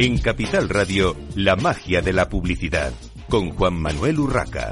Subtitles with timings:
[0.00, 2.92] En Capital Radio, la magia de la publicidad,
[3.28, 4.70] con Juan Manuel Urraca.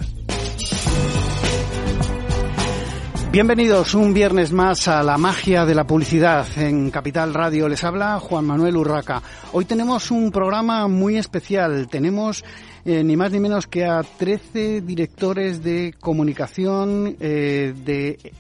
[3.33, 7.69] Bienvenidos un viernes más a la magia de la publicidad en Capital Radio.
[7.69, 9.21] Les habla Juan Manuel Urraca.
[9.51, 11.89] Hoy tenemos un programa muy especial.
[11.89, 12.45] Tenemos
[12.85, 18.33] eh, ni más ni menos que a 13 directores de comunicación eh, de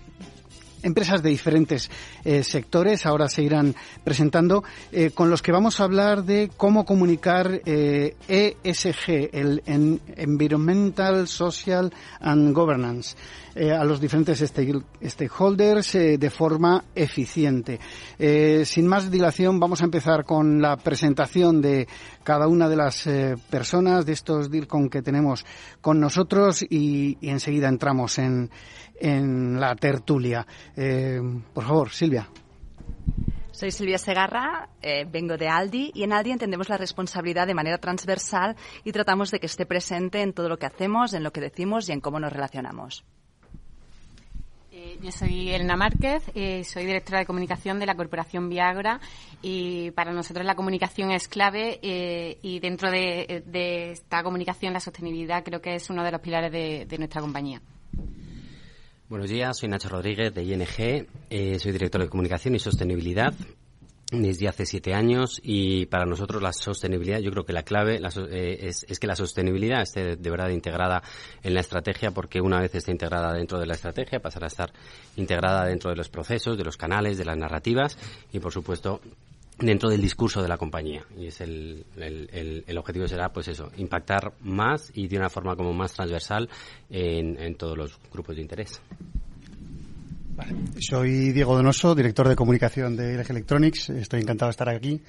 [0.86, 1.90] empresas de diferentes
[2.24, 6.84] eh, sectores, ahora se irán presentando, eh, con los que vamos a hablar de cómo
[6.84, 13.16] comunicar eh, ESG, el Environmental, Social and Governance,
[13.59, 17.80] eh, a los diferentes stakeholders eh, de forma eficiente.
[18.19, 21.88] Eh, sin más dilación, vamos a empezar con la presentación de
[22.23, 23.09] cada una de las
[23.48, 25.46] personas de estos DIRCON que tenemos
[25.80, 28.51] con nosotros y, enseguida entramos en,
[29.01, 30.46] en la tertulia.
[31.54, 32.29] Por favor, Silvia.
[33.52, 34.68] Soy Silvia Segarra,
[35.10, 39.40] vengo de Aldi y en Aldi entendemos la responsabilidad de manera transversal y tratamos de
[39.40, 42.21] que esté presente en todo lo que hacemos, en lo que decimos y en cómo
[42.21, 43.04] nos relacionamos.
[45.02, 49.01] Yo soy Elena Márquez, eh, soy directora de comunicación de la Corporación Viagra
[49.43, 53.43] y para nosotros la comunicación es clave eh, y dentro de,
[53.93, 57.61] esta comunicación la sostenibilidad creo que es uno de los pilares de, de nuestra compañía.
[59.09, 63.35] Buenos días, soy Nacho Rodríguez de ING, eh, soy director de comunicación y sostenibilidad
[64.10, 68.10] desde hace siete años y para nosotros la sostenibilidad, yo creo que la clave la,
[68.31, 71.03] eh, es, es, que la sostenibilidad esté de verdad integrada
[71.43, 74.72] en la estrategia porque una vez esté integrada dentro de la estrategia pasará a estar
[75.16, 77.99] integrada dentro de los procesos, de los canales, de las narrativas
[78.32, 79.00] y por supuesto
[79.59, 81.04] dentro del discurso de la compañía.
[81.19, 85.31] Y es el, el, el, el, objetivo será pues eso impactar más y de una
[85.31, 86.49] forma como más transversal
[86.91, 88.81] en, en todos los grupos de interés
[90.37, 90.54] Vale.
[90.81, 93.88] Soy Diego Donoso, director de comunicación de LG Electronics.
[93.88, 95.03] Estoy encantado de estar aquí.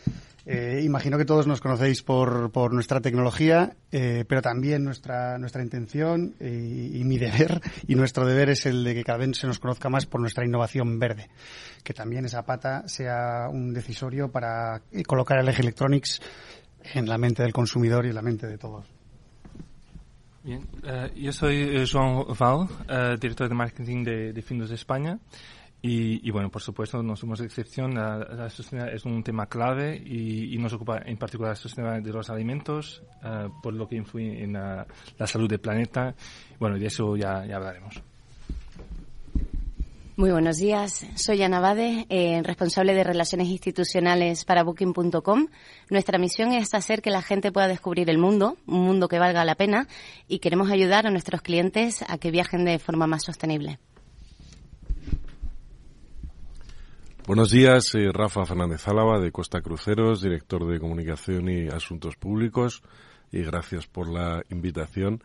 [0.46, 5.62] Eh, imagino que todos nos conocéis por, por nuestra tecnología, eh, pero también nuestra, nuestra
[5.62, 9.48] intención y, y, mi deber y nuestro deber es el de que cada vez se
[9.48, 11.30] nos conozca más por nuestra innovación verde.
[11.84, 16.22] Que también esa pata sea un decisorio para colocar LG Electronics
[16.94, 18.97] en la mente del consumidor y en la mente de todos.
[20.48, 25.20] Bien, uh, yo soy João Val, uh, director de marketing de, de Findus de España.
[25.82, 27.94] Y, bueno, por supuesto, no somos excepción.
[27.94, 32.02] La, la sostenibilidad es un tema clave y, y, nos ocupa en particular la sostenibilidad
[32.02, 34.88] de los alimentos, uh, por lo que influye en la,
[35.18, 36.16] la, salud del planeta.
[36.58, 38.02] Bueno, de eso ya, ya hablaremos.
[40.18, 41.06] Muy buenos días.
[41.14, 45.46] Soy Ana Bade, eh, responsable de Relaciones Institucionales para Booking.com.
[45.92, 49.46] Nuestra misión es hacer que la gente pueda descubrir el mundo, un mundo que valga
[49.46, 49.88] la pena,
[50.28, 53.78] y queremos ayudar a nuestros clientes a que viajen de forma más sostenible.
[57.28, 62.82] Buenos días, soy Rafa Fernández Álava de Costa Cruceros, director de Comunicación y Asuntos Públicos,
[63.32, 65.22] y gracias por la invitación.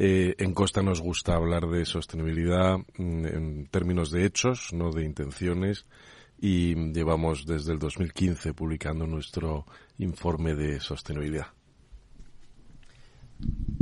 [0.00, 5.04] Eh, en Costa nos gusta hablar de sostenibilidad mm, en términos de hechos, no de
[5.04, 5.86] intenciones,
[6.40, 9.66] y llevamos desde el 2015 publicando nuestro
[9.98, 11.48] informe de sostenibilidad.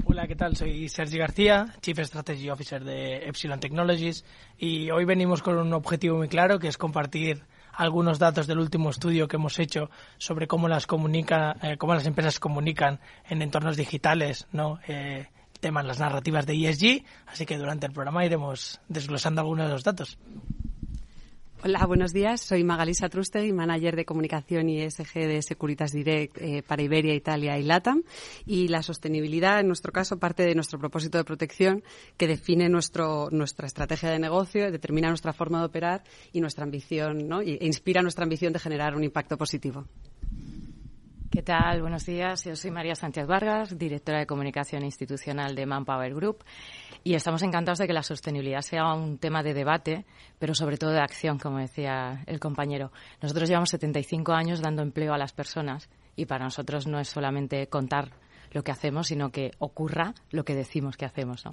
[0.06, 0.56] Hola, ¿qué tal?
[0.56, 4.24] Soy Sergi García, Chief Strategy Officer de Epsilon Technologies,
[4.56, 7.42] y hoy venimos con un objetivo muy claro, que es compartir
[7.74, 12.06] algunos datos del último estudio que hemos hecho sobre cómo las comunica, eh, cómo las
[12.06, 14.80] empresas comunican en entornos digitales, ¿no?
[14.88, 15.26] Eh,
[15.58, 19.84] temas las narrativas de ESG, así que durante el programa iremos desglosando algunos de los
[19.84, 20.18] datos.
[21.64, 22.42] Hola, buenos días.
[22.42, 27.14] Soy Magalisa Truste y manager de comunicación y ESG de Securitas Direct eh, para Iberia,
[27.14, 28.04] Italia y LATAM.
[28.44, 31.82] Y la sostenibilidad, en nuestro caso, parte de nuestro propósito de protección
[32.18, 37.26] que define nuestro, nuestra estrategia de negocio, determina nuestra forma de operar y nuestra ambición,
[37.26, 37.40] ¿no?
[37.40, 39.86] e inspira nuestra ambición de generar un impacto positivo.
[41.30, 41.80] ¿Qué tal?
[41.80, 42.44] Buenos días.
[42.44, 46.44] Yo soy María Sánchez Vargas, directora de comunicación institucional de Manpower Group.
[47.02, 50.04] Y estamos encantados de que la sostenibilidad sea un tema de debate,
[50.38, 52.92] pero sobre todo de acción, como decía el compañero.
[53.20, 57.66] Nosotros llevamos 75 años dando empleo a las personas y para nosotros no es solamente
[57.66, 58.12] contar
[58.52, 61.44] lo que hacemos, sino que ocurra lo que decimos que hacemos.
[61.44, 61.50] ¿no?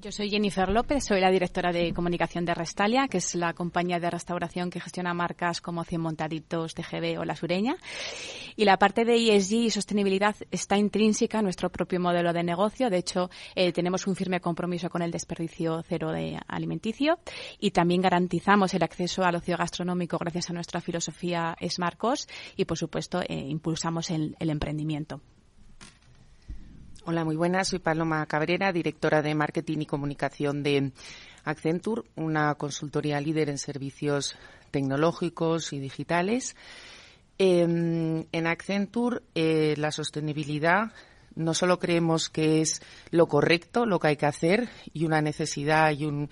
[0.00, 3.98] Yo soy Jennifer López, soy la directora de comunicación de Restalia, que es la compañía
[3.98, 7.76] de restauración que gestiona marcas como Cien Montaditos, TGB o La Sureña.
[8.56, 12.90] Y la parte de ESG y sostenibilidad está intrínseca en nuestro propio modelo de negocio.
[12.90, 17.18] De hecho, eh, tenemos un firme compromiso con el desperdicio cero de alimenticio
[17.58, 22.66] y también garantizamos el acceso al ocio gastronómico gracias a nuestra filosofía Smart Cost y,
[22.66, 25.22] por supuesto, eh, impulsamos el emprendimiento.
[27.08, 27.68] Hola, muy buenas.
[27.68, 30.90] Soy Paloma Cabrera, directora de Marketing y Comunicación de
[31.44, 34.34] Accenture, una consultoría líder en servicios
[34.72, 36.56] tecnológicos y digitales.
[37.38, 40.90] en Accenture eh, la sostenibilidad
[41.36, 45.92] no solo creemos que es lo correcto, lo que hay que hacer y una necesidad
[45.92, 46.28] y un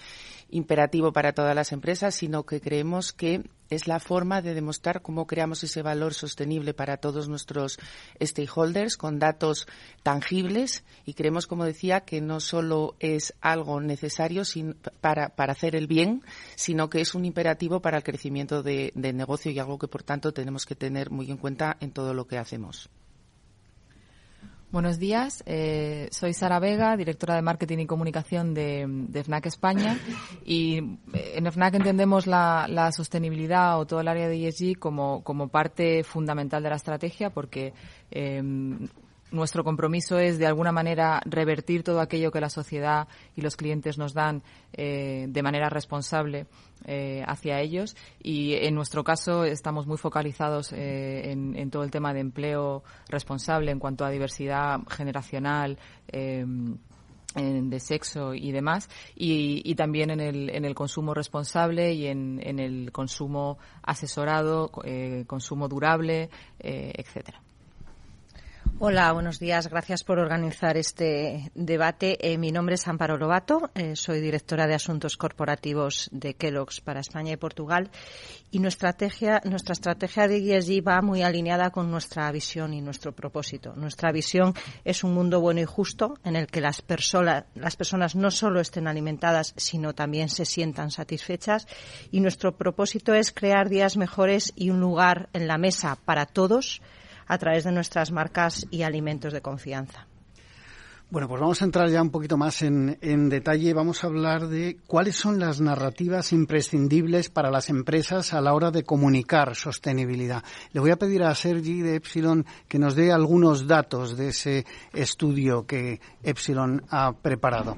[0.51, 3.45] imperativo para todas las empresas, sino que creemos que
[3.75, 7.79] es la forma de demostrar cómo creamos ese valor sostenible para todos nuestros
[8.23, 9.67] stakeholders con datos
[10.03, 14.43] tangibles y creemos, como decía, que no solo es algo necesario
[15.01, 16.23] para, hacer el bien,
[16.57, 20.33] sino que es un imperativo para el crecimiento del negocio y algo que, por tanto,
[20.33, 22.91] tenemos que tener muy en cuenta en todo lo que hacemos.
[24.75, 29.97] Buenos días, eh, soy Sara Vega, directora de Marketing y Comunicación de, FNAC España.
[30.45, 30.79] Y
[31.13, 36.03] eh, en FNAC entendemos la, sostenibilidad o todo el área de ESG como, como parte
[36.03, 37.73] fundamental de la estrategia porque
[38.11, 38.43] eh,
[39.35, 43.99] nuestro compromiso es, de alguna manera, revertir todo aquello que la sociedad y los clientes
[43.99, 44.43] nos dan
[44.73, 46.47] eh, de manera responsable
[46.85, 47.97] eh, hacia ellos.
[48.23, 53.73] Y en nuestro caso estamos muy focalizados eh, en, todo el tema de empleo responsable
[53.73, 55.79] en cuanto a diversidad generacional.
[57.35, 63.59] de sexo y demás, y, también en el, consumo responsable y en, en el consumo
[63.83, 64.71] asesorado,
[65.27, 66.31] consumo durable,
[66.61, 67.43] etcétera.
[68.81, 69.69] Hola, buenos días.
[69.69, 72.19] Gracias por organizar este debate.
[72.21, 76.99] Eh, mi nombre es Amparo Lobato, eh, soy directora de Asuntos Corporativos de Kellogg's para
[76.99, 77.89] España y Portugal
[78.51, 83.13] y nuestra estrategia, nuestra estrategia de ESG va muy alineada con nuestra visión y nuestro
[83.13, 83.75] propósito.
[83.77, 84.55] Nuestra visión
[84.85, 88.61] es un mundo bueno y justo en el que las, personas, las personas no solo
[88.61, 91.69] estén alimentadas, sino también se sientan satisfechas
[92.11, 96.83] y nuestro propósito es crear días mejores y un lugar en la mesa para todos
[97.27, 100.07] a través de nuestras marcas y alimentos de confianza.
[101.11, 103.73] Bueno, pues vamos a entrar ya un poquito más en, detalle.
[103.73, 108.73] Vamos a hablar de cuáles son las narrativas imprescindibles para las empresas a la hora
[108.73, 110.43] de comunicar sostenibilidad.
[110.73, 114.67] Le voy a pedir a Sergi de Epsilon que nos dé algunos datos de ese
[114.93, 117.77] estudio que Epsilon ha preparado.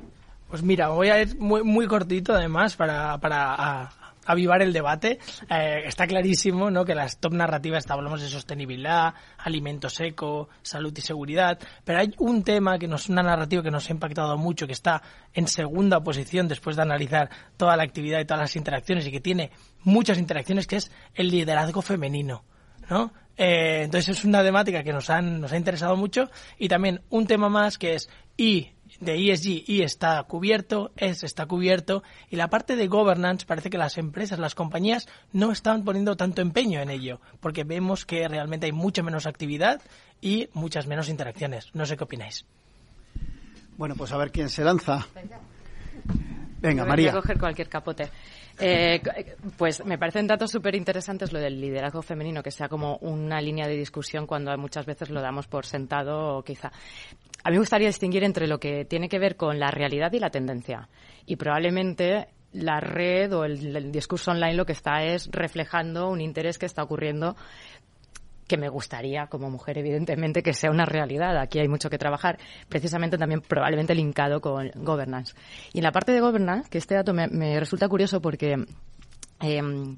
[0.48, 3.90] Pues mira, voy a ir muy, muy cortito además para, para
[4.26, 5.18] avivar el debate.
[5.48, 6.84] Eh, está clarísimo ¿no?
[6.84, 12.42] que las top narrativas, hablamos de sostenibilidad, alimento seco, salud y seguridad, pero hay un
[12.42, 15.02] tema que nos, una narrativa que nos ha impactado mucho, que está
[15.32, 19.20] en segunda posición después de analizar toda la actividad y todas las interacciones y que
[19.20, 19.50] tiene
[19.82, 22.44] muchas interacciones, que es el liderazgo femenino.
[22.90, 23.12] ¿no?
[23.36, 27.26] Eh, entonces es una temática que nos, han, nos ha interesado mucho y también un
[27.26, 28.70] tema más que es y
[29.00, 33.78] de ESG y está cubierto, S está cubierto y la parte de governance parece que
[33.78, 38.66] las empresas, las compañías no están poniendo tanto empeño en ello porque vemos que realmente
[38.66, 39.80] hay mucha menos actividad
[40.20, 41.70] y muchas menos interacciones.
[41.74, 42.46] No sé qué opináis.
[43.76, 45.06] Bueno, pues a ver quién se lanza.
[46.60, 47.10] Venga, María.
[47.10, 48.10] Voy a coger cualquier capote.
[48.58, 49.02] Eh,
[49.56, 53.66] pues me parecen datos súper interesantes lo del liderazgo femenino, que sea como una línea
[53.66, 56.72] de discusión cuando muchas veces lo damos por sentado quizá.
[57.44, 60.18] A mí me gustaría distinguir entre lo que tiene que ver con la realidad y
[60.18, 60.88] la tendencia.
[61.26, 66.58] Y probablemente la red o el, discurso online lo que está es reflejando un interés
[66.58, 67.36] que está ocurriendo
[68.46, 71.38] que me gustaría como mujer evidentemente que sea una realidad.
[71.38, 72.38] Aquí hay mucho que trabajar,
[72.68, 75.34] precisamente también probablemente linkado con governance.
[75.72, 78.56] Y en la parte de governance, que este dato me, resulta curioso porque
[79.40, 79.96] em,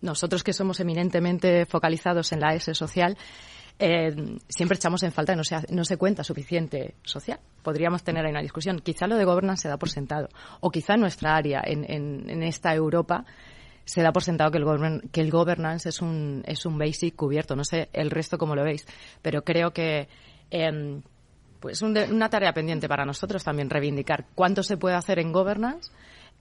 [0.00, 3.16] nosotros que somos eminentemente focalizados en la S social,
[3.78, 7.38] eh, siempre echamos en falta que no se, no se cuenta suficiente social.
[7.62, 8.78] Podríamos tener ahí una discusión.
[8.78, 10.28] Quizá lo de governance se da por sentado.
[10.60, 13.24] O quizá en nuestra área, en, en, esta Europa,
[13.86, 17.56] se da por sentado que el, que el governance es un, es un basic cubierto.
[17.56, 18.84] No sé el resto cómo lo veis,
[19.22, 20.08] pero creo que
[20.50, 21.00] eh,
[21.60, 25.90] pues una tarea pendiente para nosotros también reivindicar cuánto se puede hacer en governance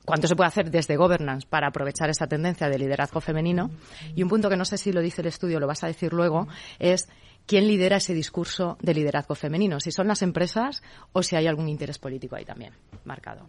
[0.03, 3.71] cuánto se puede hacer desde governance para aprovechar esta tendencia de liderazgo femenino.
[4.15, 6.13] Y un punto que no sé si lo dice el estudio, lo vas a decir
[6.13, 6.47] luego,
[6.77, 7.09] es
[7.47, 11.67] quién lidera ese discurso de liderazgo femenino, si son las empresas o si hay algún
[11.67, 12.73] interés político ahí también
[13.03, 13.47] marcado.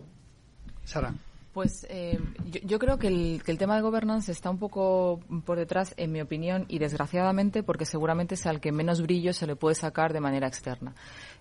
[0.85, 1.13] Sara.
[1.57, 5.57] Pues eh, yo, creo que el, que el, tema de governance está un poco por
[5.57, 9.57] detrás, en mi opinión, y desgraciadamente porque seguramente es al que menos brillo se le
[9.57, 10.95] puede sacar de manera externa.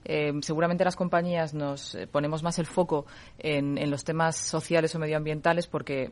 [0.05, 3.05] Eh, seguramente las compañías nos eh, ponemos más el foco
[3.39, 6.10] en los temas sociales o medioambientales porque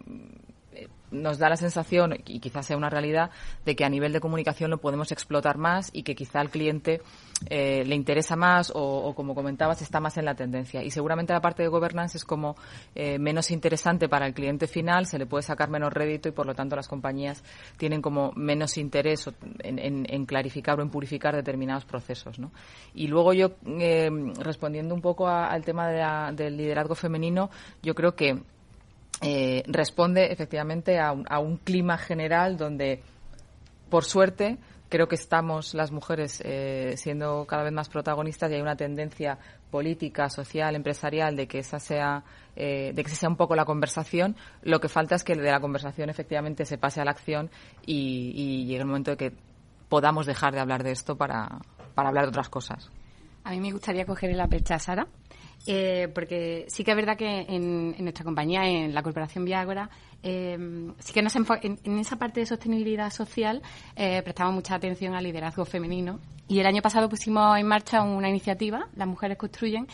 [1.13, 3.31] nos da la sensación, y quizás sea una realidad,
[3.65, 7.01] de que a nivel de comunicación lo podemos explotar más y que quizá al cliente
[7.49, 10.83] eh, le interesa más o, como comentabas, está más en la tendencia.
[10.83, 12.55] Y seguramente la parte de governance es como
[12.95, 16.45] eh, menos interesante para el cliente final, se le puede sacar menos rédito y por
[16.45, 17.43] lo tanto las compañías
[17.77, 19.29] tienen como menos interés
[19.59, 22.39] en, clarificar o en purificar determinados procesos.
[22.39, 22.51] ¿no?
[22.93, 25.89] Y luego yo, eh, respondiendo un poco al tema
[26.31, 27.49] del liderazgo femenino,
[27.81, 28.41] yo creo que
[29.23, 33.01] eh, responde efectivamente a un, clima general donde,
[33.89, 34.57] por suerte,
[34.89, 39.39] creo que estamos las mujeres eh, siendo cada vez más protagonistas y hay una tendencia
[39.71, 42.23] política, social, empresarial de que esa sea
[42.55, 44.35] eh, de que sea un poco la conversación.
[44.61, 47.49] Lo que falta es que de la conversación efectivamente se pase a la acción
[47.85, 49.33] y, y llegue el momento de que
[49.89, 51.59] podamos dejar de hablar de esto para,
[51.95, 52.91] para hablar de otras cosas.
[53.43, 55.07] A mí me gustaría coger la percha Sara,
[55.65, 59.89] eh, porque sí que es verdad que en, nuestra compañía, en la Corporación Viagora,
[60.21, 60.57] eh,
[60.99, 61.45] sí que nos en,
[61.83, 63.61] en, esa parte de sostenibilidad social
[63.95, 66.19] eh, prestamos mucha atención al liderazgo femenino.
[66.47, 69.87] Y el año pasado pusimos en marcha una iniciativa, Las Mujeres Construyen,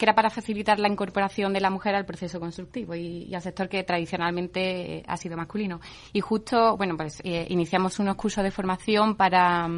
[0.00, 3.68] que era para facilitar la incorporación de la mujer al proceso constructivo y, al sector
[3.68, 5.80] que tradicionalmente ha sido masculino.
[6.14, 9.68] Y justo, bueno, pues eh, iniciamos unos cursos de formación para,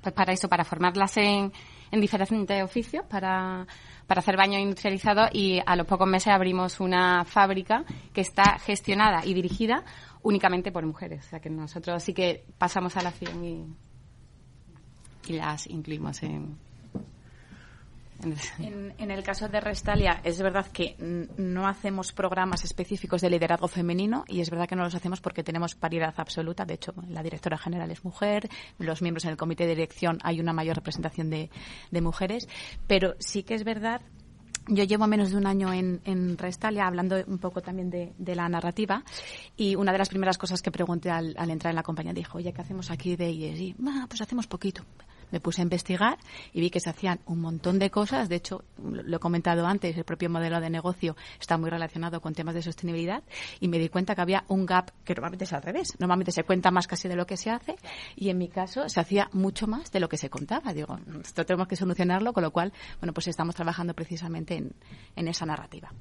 [0.00, 1.52] pues para eso, para formarlas en,
[1.92, 3.66] en diferentes oficios, para
[4.06, 9.24] para hacer baños industrializados y a los pocos meses abrimos una fábrica que está gestionada
[9.24, 9.84] y dirigida
[10.22, 11.24] únicamente por mujeres.
[11.24, 13.64] O sea que nosotros sí que pasamos a la acción y,
[15.28, 16.58] y las incluimos en,
[18.58, 20.96] en, el caso de Restalia, es verdad que
[21.36, 25.42] no hacemos programas específicos de liderazgo femenino y es verdad que no los hacemos porque
[25.42, 26.64] tenemos paridad absoluta.
[26.64, 28.48] De hecho, la directora general es mujer,
[28.78, 31.50] los miembros en el comité de dirección hay una mayor representación de,
[32.00, 32.48] mujeres,
[32.88, 34.00] pero sí que es verdad
[34.66, 38.48] yo llevo menos de un año en, en Restalia hablando un poco también de, la
[38.48, 39.04] narrativa
[39.56, 42.52] y una de las primeras cosas que pregunté al, entrar en la compañía dijo, oye,
[42.52, 43.76] ¿qué hacemos aquí de ESG?
[43.86, 44.84] Ah, pues hacemos poquito
[45.32, 46.18] me puse a investigar
[46.52, 48.28] y vi que se hacían un montón de cosas.
[48.28, 52.34] De hecho, lo he comentado antes, el propio modelo de negocio está muy relacionado con
[52.34, 53.24] temas de sostenibilidad
[53.58, 55.94] y me di cuenta que había un gap que normalmente es al revés.
[55.98, 57.76] Normalmente se cuenta más casi de lo que se hace
[58.14, 60.72] y en mi caso se hacía mucho más de lo que se contaba.
[60.72, 64.72] Digo, esto tenemos que solucionarlo, con lo cual, bueno, pues estamos trabajando precisamente en,
[65.16, 65.92] en esa narrativa.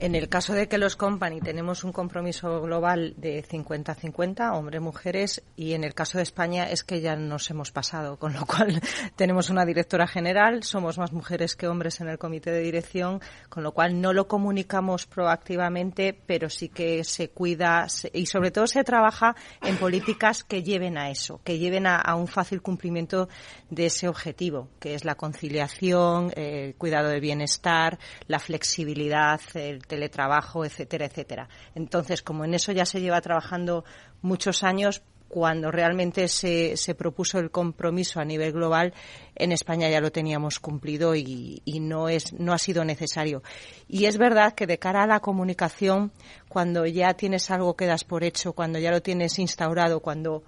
[0.00, 5.74] En el caso de que los company tenemos un compromiso global de 50-50, hombres-mujeres, y
[5.74, 8.80] en el caso de España es que ya nos hemos pasado, con lo cual
[9.16, 13.62] tenemos una directora general, somos más mujeres que hombres en el comité de dirección, con
[13.62, 18.82] lo cual no lo comunicamos proactivamente, pero sí que se cuida y sobre todo se
[18.82, 23.28] trabaja en políticas que lleven a eso, que lleven a, un fácil cumplimiento
[23.70, 30.64] de ese objetivo, que es la conciliación, el cuidado del bienestar, la flexibilidad, el teletrabajo,
[30.64, 31.48] etcétera, etcétera.
[31.74, 33.84] Entonces, como en eso ya se lleva trabajando
[34.22, 35.02] muchos años,
[35.34, 38.94] cuando realmente se, se, propuso el compromiso a nivel global,
[39.34, 43.42] en España ya lo teníamos cumplido y, y, no, es, no ha sido necesario.
[43.88, 46.12] Y es verdad que de cara a la comunicación,
[46.48, 50.44] cuando ya tienes algo que das por hecho, cuando ya lo tienes instaurado, cuando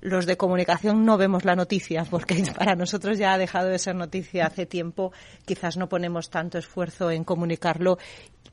[0.00, 3.94] los de comunicación no vemos la noticia, porque para nosotros ya ha dejado de ser
[3.94, 5.12] noticia hace tiempo,
[5.44, 7.98] quizás no ponemos tanto esfuerzo en comunicarlo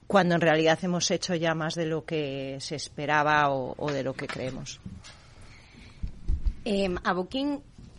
[0.07, 4.13] cuando en realidad hemos hecho ya más de lo que se esperaba o, de lo
[4.13, 4.79] que creemos.
[6.65, 6.89] Eh,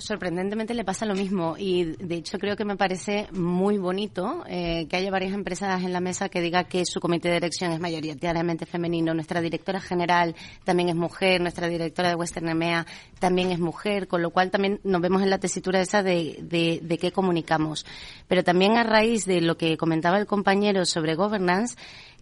[0.04, 4.86] sorprendentemente le pasa lo mismo y de hecho creo que me parece muy bonito eh,
[4.88, 7.80] que haya varias empresas en la mesa que diga que su comité de dirección es
[7.80, 9.14] mayoritariamente femenino.
[9.14, 10.34] Nuestra directora general
[10.64, 12.86] también es mujer, nuestra directora de Western EMEA
[13.18, 16.80] también es mujer, con lo cual también nos vemos en la tesitura esa de, de,
[16.82, 17.86] de qué comunicamos.
[18.28, 21.76] Pero también a raíz de lo que comentaba el compañero sobre governance,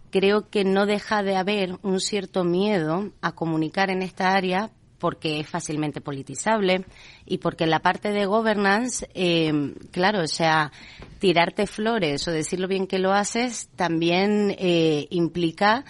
[0.09, 4.71] creo que no deja de haber un cierto miedo a comunicar en esta área
[5.03, 6.85] porque es fácilmente politizable
[7.25, 10.71] y porque la parte de governance, eh, claro, o sea,
[11.19, 15.83] tirarte flores o decirlo bien que lo haces también eh, implica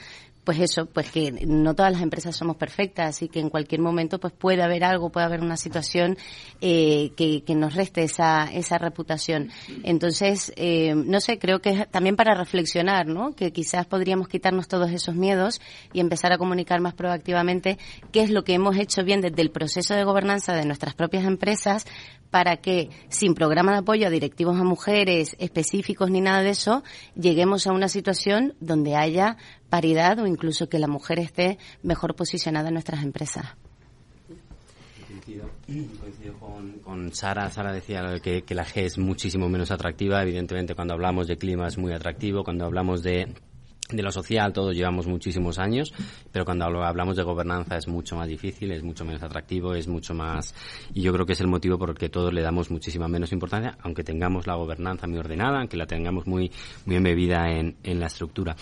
[0.44, 4.20] pues eso, pues que no todas las empresas somos perfectas, así que en cualquier momento
[4.20, 6.18] pues puede haber algo, puede haber una situación
[6.62, 9.50] eh, que, que, nos reste esa, esa reputación.
[9.84, 13.36] Entonces, eh, no sé, creo que es también para reflexionar, ¿no?
[13.36, 15.62] Que quizás podríamos quitarnos todos esos miedos
[15.94, 17.78] y empezar a comunicar más proactivamente
[18.12, 21.26] qué es lo que hemos hecho bien desde el proceso de gobernanza de nuestras propias
[21.26, 21.86] empresas
[22.34, 26.84] para que, sin programa de apoyo a directivos a mujeres específicos ni nada de eso,
[27.16, 29.38] lleguemos a una situación donde haya
[29.74, 33.56] paridad o incluso que la mujer esté mejor posicionada en nuestras empresas.
[35.10, 35.50] Coincido,
[36.84, 37.50] con, Sara.
[37.50, 40.22] Sara decía que, la G es muchísimo menos atractiva.
[40.22, 42.44] Evidentemente, cuando hablamos de clima es muy atractivo.
[42.44, 43.34] Cuando hablamos de
[43.90, 45.92] lo social todos llevamos muchísimos años,
[46.32, 50.14] pero cuando hablamos de gobernanza es mucho más difícil, es mucho menos atractivo, es mucho
[50.14, 50.54] más...
[50.94, 53.32] Y yo creo que es el motivo por el que todos le damos muchísima menos
[53.32, 56.52] importancia, aunque tengamos la gobernanza muy ordenada, aunque la tengamos muy,
[56.86, 58.56] muy embebida en la estructura.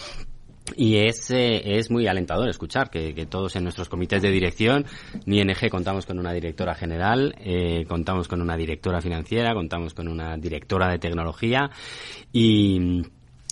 [0.76, 4.86] Y es, eh, es muy alentador escuchar que, que, todos en nuestros comités de dirección,
[5.26, 10.08] ni ING contamos con una directora general, eh, contamos con una directora financiera, contamos con
[10.08, 11.70] una directora de tecnología.
[12.32, 13.02] Y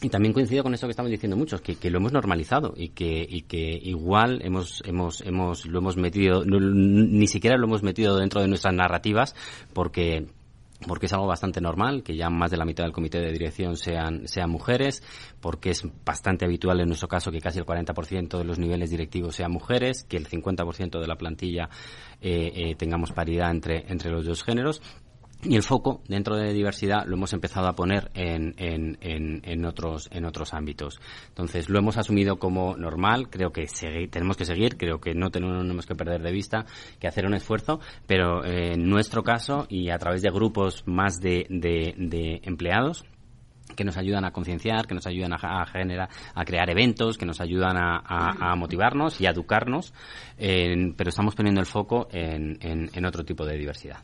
[0.02, 2.90] y también coincido con esto que estamos diciendo muchos, que, que lo hemos normalizado y
[2.90, 8.18] que, y que igual hemos, hemos, hemos, lo hemos metido, ni siquiera lo hemos metido
[8.18, 9.36] dentro de nuestras narrativas
[9.74, 10.28] porque
[10.88, 13.76] porque es algo bastante normal que ya más de la mitad del comité de dirección
[13.76, 15.04] sean, sean mujeres,
[15.42, 19.36] porque es bastante habitual en nuestro caso que casi el 40% de los niveles directivos
[19.36, 21.70] sean mujeres, que el 50% de la plantilla
[22.22, 24.82] eh, eh, tengamos paridad entre, entre los dos géneros
[25.44, 30.10] y el foco dentro de diversidad lo hemos empezado a poner en, en, en, otros,
[30.12, 31.00] en otros ámbitos.
[31.30, 33.66] Entonces, lo hemos asumido como normal, creo que
[34.12, 36.66] tenemos que seguir, creo que no tenemos que perder de vista
[37.00, 41.20] que hacer un esfuerzo, pero eh, en nuestro caso y a través de grupos más
[41.22, 43.06] de, de, empleados,
[43.78, 47.40] que nos ayudan a concienciar, que nos ayudan a, generar, a crear eventos, que nos
[47.40, 49.94] ayudan a, a, motivarnos y a educarnos,
[50.38, 54.00] pero estamos poniendo el foco en, en otro tipo de diversidad.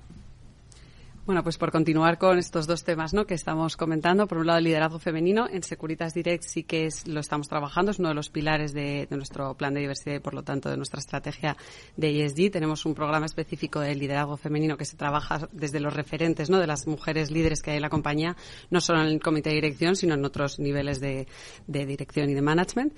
[1.25, 3.25] Bueno, pues por continuar con estos dos temas ¿no?
[3.25, 7.07] que estamos comentando, por un lado el liderazgo femenino, en Securitas Direct sí que es,
[7.07, 10.35] lo estamos trabajando, es uno de los pilares de, nuestro plan de diversidad y por
[10.35, 11.57] lo tanto de nuestra estrategia
[11.97, 12.51] de ESG.
[12.51, 16.59] Tenemos un programa específico de liderazgo femenino que se trabaja desde los referentes ¿no?
[16.59, 18.37] de las mujeres líderes que hay en la compañía,
[18.69, 21.27] no solo en el comité de dirección, sino en otros niveles de,
[21.65, 22.93] de dirección y de management.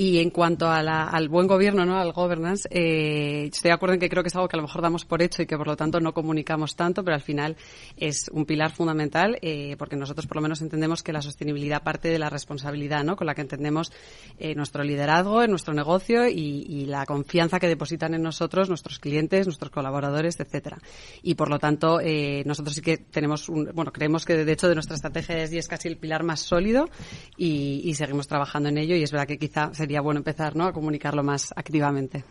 [0.00, 1.98] Y en cuanto a la, al buen gobierno, ¿no?
[1.98, 4.62] al governance, eh, estoy de acuerdo en que creo que es algo que a lo
[4.62, 7.56] mejor damos por hecho y que por lo tanto no comunicamos tanto, pero al final
[8.00, 12.08] es un pilar fundamental eh, porque nosotros por lo menos entendemos que la sostenibilidad parte
[12.08, 13.16] de la responsabilidad ¿no?
[13.16, 13.92] con la que entendemos
[14.38, 18.98] eh, nuestro liderazgo en nuestro negocio y, y, la confianza que depositan en nosotros nuestros
[18.98, 20.78] clientes, nuestros colaboradores, etcétera.
[21.22, 24.68] Y por lo tanto, eh, nosotros sí que tenemos un, bueno, creemos que de hecho
[24.68, 26.88] de nuestra estrategia es, es casi el pilar más sólido
[27.36, 30.64] y, y seguimos trabajando en ello y es verdad que quizá sería bueno empezar ¿no?
[30.64, 32.24] a comunicarlo más activamente.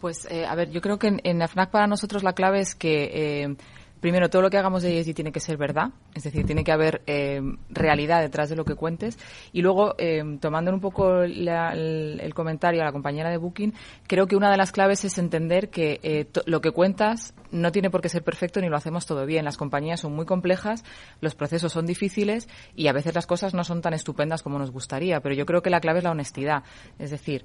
[0.00, 3.56] Pues, a ver, yo creo que en, en, FNAC para nosotros la clave es que
[4.00, 6.72] primero, todo lo que hagamos de ESG tiene que ser verdad, es decir, tiene que
[6.72, 7.40] haber eh,
[7.70, 9.18] realidad detrás de lo que cuentes.
[9.52, 13.74] Y luego, eh, tomando un poco el, comentario a la compañera de Booking,
[14.06, 17.90] creo que una de las claves es entender que eh, lo que cuentas no tiene
[17.90, 19.44] por qué ser perfecto ni lo hacemos todo bien.
[19.44, 20.84] Las compañías son muy complejas,
[21.20, 24.70] los procesos son difíciles y a veces las cosas no son tan estupendas como nos
[24.70, 25.20] gustaría.
[25.20, 26.62] Pero yo creo que la clave es la honestidad.
[26.98, 27.44] Es decir,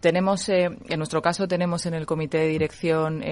[0.00, 3.22] tenemos, en nuestro caso, tenemos en el comité de dirección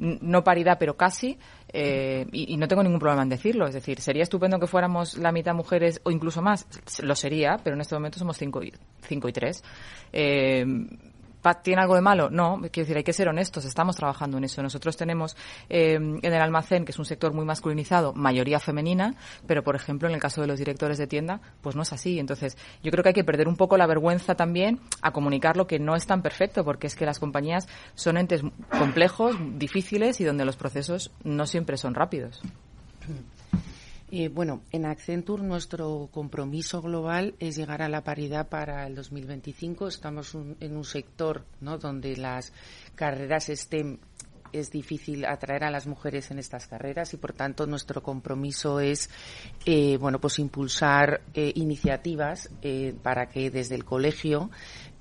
[0.00, 1.38] no paridad, pero casi,
[1.72, 3.66] eh, y, no tengo ningún problema en decirlo.
[3.66, 6.66] Es decir, sería estupendo que fuéramos la mitad mujeres o incluso más,
[7.02, 8.72] lo sería, pero en este momento somos cinco y,
[9.06, 9.62] cinco y tres.
[11.62, 12.30] ¿Tiene algo de malo?
[12.30, 14.62] No, quiero decir, hay que ser honestos, estamos trabajando en eso.
[14.62, 15.36] Nosotros tenemos
[15.68, 19.14] eh, en el almacén, que es un sector muy masculinizado, mayoría femenina,
[19.46, 22.18] pero por ejemplo en el caso de los directores de tienda, pues no es así.
[22.18, 25.66] Entonces, yo creo que hay que perder un poco la vergüenza también a comunicar lo
[25.66, 28.42] que no es tan perfecto, porque es que las compañías son entes
[28.78, 32.42] complejos, difíciles y donde los procesos no siempre son rápidos.
[34.12, 39.86] Eh, bueno, en Accenture nuestro compromiso global es llegar a la paridad para el 2025.
[39.86, 41.78] Estamos en un sector ¿no?
[41.78, 42.52] donde las
[42.96, 43.98] carreras STEM
[44.52, 49.08] es difícil atraer a las mujeres en estas carreras y por tanto nuestro compromiso es
[49.64, 52.50] eh, bueno pues impulsar eh, iniciativas
[53.00, 54.50] para que desde el colegio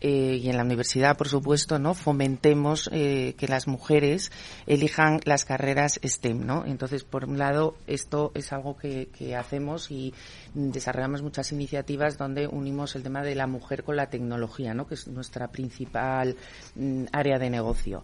[0.01, 1.93] eh, y en la universidad, por supuesto, ¿no?
[1.93, 4.31] Fomentemos eh, que las mujeres
[4.65, 6.65] elijan las carreras STEM, ¿no?
[6.65, 10.13] Entonces, por un lado, esto es algo que, que hacemos y
[10.53, 14.87] desarrollamos muchas iniciativas donde unimos el tema de la mujer con la tecnología, ¿no?
[14.87, 16.35] Que es nuestra principal
[16.75, 18.03] mm, área de negocio.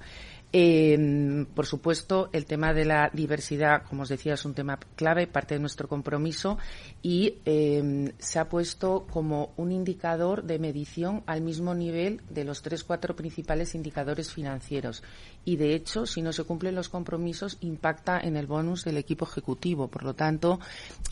[0.58, 5.28] Eh, por supuesto, el tema de la diversidad, como os decía, es un tema clave,
[5.28, 6.58] parte de nuestro compromiso
[7.02, 12.62] y eh, se ha puesto como un indicador de medición al mismo nivel de los
[12.62, 15.04] tres, cuatro principales indicadores financieros.
[15.44, 19.26] Y, de hecho, si no se cumplen los compromisos, impacta en el bonus del equipo
[19.26, 19.90] ejecutivo.
[19.90, 20.62] Por lo tanto,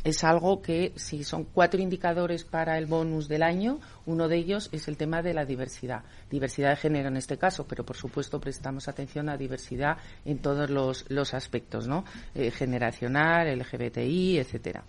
[0.06, 4.70] es algo que, si son cuatro indicadores para el bonus del año, uno de ellos
[4.72, 6.04] es el tema de la diversidad.
[6.32, 10.70] Diversidad de género en este caso, pero, por supuesto, prestamos atención a diversidad en todos
[10.70, 12.06] los, los aspectos, ¿no?
[12.36, 14.84] Eh, generacional, LGBTI, etcétera.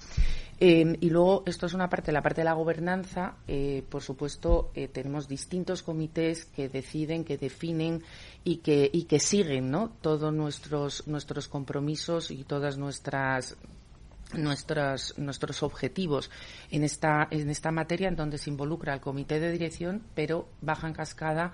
[0.60, 4.70] Eh, y luego, esto es una parte, la parte de la gobernanza, eh, por supuesto,
[4.92, 8.02] tenemos distintos comités que deciden, que definen
[8.44, 9.90] y que, y que siguen, ¿no?
[10.00, 13.56] Todos nuestros, nuestros compromisos y todas nuestras
[14.32, 16.30] nuestros, nuestros objetivos
[16.70, 20.88] en esta, en esta materia en donde se involucra el comité de dirección, pero baja
[20.88, 21.52] en cascada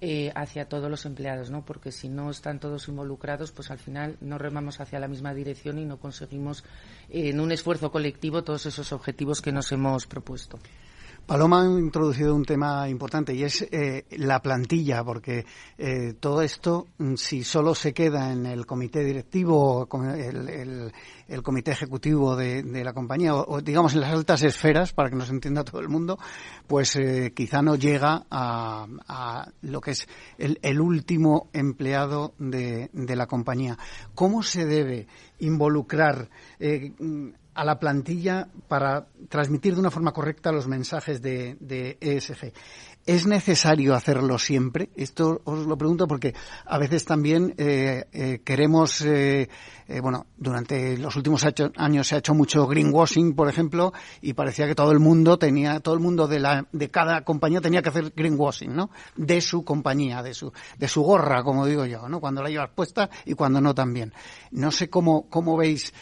[0.00, 1.64] eh, hacia todos los empleados, ¿no?
[1.64, 5.78] Porque si no están todos involucrados, pues al final no remamos hacia la misma dirección
[5.78, 6.64] y no conseguimos
[7.08, 10.58] en un esfuerzo colectivo todos esos objetivos que nos hemos propuesto.
[11.26, 15.44] Paloma ha introducido un tema importante y es eh, la plantilla, porque
[15.76, 20.92] eh, todo esto, mm, si solo se queda en el comité directivo, el,
[21.26, 25.28] el, comité ejecutivo de, la compañía, o, digamos en las altas esferas, para que nos
[25.28, 26.16] entienda todo el mundo,
[26.68, 30.06] pues eh, quizá no llega a, a, lo que es
[30.38, 33.76] el, último empleado de, de, la compañía.
[34.14, 35.08] ¿Cómo se debe
[35.40, 36.28] involucrar?
[37.56, 42.52] A la plantilla para transmitir de una forma correcta los mensajes de, ESG.
[43.06, 44.90] ¿Es necesario hacerlo siempre?
[44.96, 49.48] Esto os lo pregunto porque a veces también eh, eh, queremos, eh,
[50.02, 54.74] bueno, durante los últimos años se ha hecho mucho greenwashing, por ejemplo, y parecía que
[54.74, 58.12] todo el mundo tenía, todo el mundo de, la, de cada compañía tenía que hacer
[58.14, 58.90] greenwashing, ¿no?
[59.14, 62.20] De su compañía, de su, de su gorra, como digo yo, ¿no?
[62.20, 64.12] Cuando la llevas puesta y cuando no también.
[64.50, 65.94] No sé cómo, cómo veis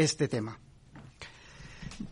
[0.00, 0.58] este tema.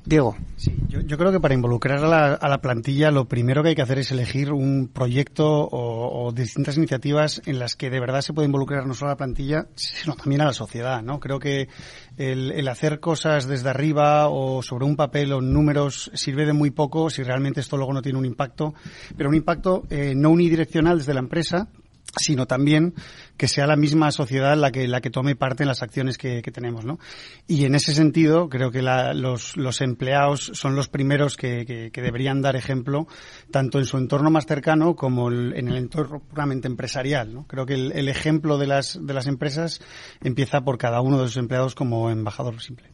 [0.05, 0.37] Diego.
[0.57, 3.99] Sí, yo, creo que para involucrar a la, plantilla lo primero que hay que hacer
[3.99, 8.87] es elegir un proyecto o, distintas iniciativas en las que de verdad se puede involucrar
[8.87, 11.21] no solo a la plantilla, sino también a la sociedad, ¿no?
[11.21, 11.69] Creo que
[12.17, 17.11] el, hacer cosas desde arriba o sobre un papel o números sirve de muy poco
[17.11, 18.75] si realmente esto luego no tiene un impacto,
[19.17, 21.69] pero un impacto eh, no unidireccional desde la empresa,
[22.17, 22.95] sino también
[23.37, 26.43] que sea la misma sociedad la que la que tome parte en las acciones que,
[26.43, 26.99] tenemos, ¿no?
[27.47, 32.57] Y en ese sentido creo que los, los empleados son los primeros que, deberían dar
[32.57, 33.07] ejemplo
[33.51, 37.47] tanto en su entorno más cercano como en el entorno puramente empresarial, ¿no?
[37.47, 39.81] Creo que el, ejemplo de las de las empresas
[40.23, 42.89] empieza por cada uno de sus empleados como embajador simple.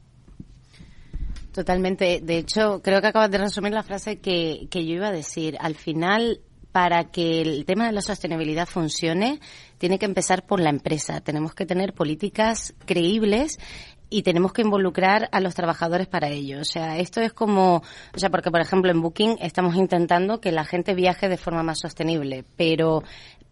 [1.52, 2.20] Totalmente.
[2.20, 5.56] De hecho, creo que acabas de resumir la frase que, que yo iba a decir.
[5.60, 6.40] Al final,
[6.74, 9.38] para que el tema de la sostenibilidad funcione,
[9.78, 11.20] tiene que empezar por la empresa.
[11.20, 13.60] Tenemos que tener políticas creíbles
[14.10, 16.60] y tenemos que involucrar a los trabajadores para ello.
[16.60, 20.50] O sea, esto es como, o sea, porque por ejemplo en Booking estamos intentando que
[20.50, 23.04] la gente viaje de forma más sostenible, pero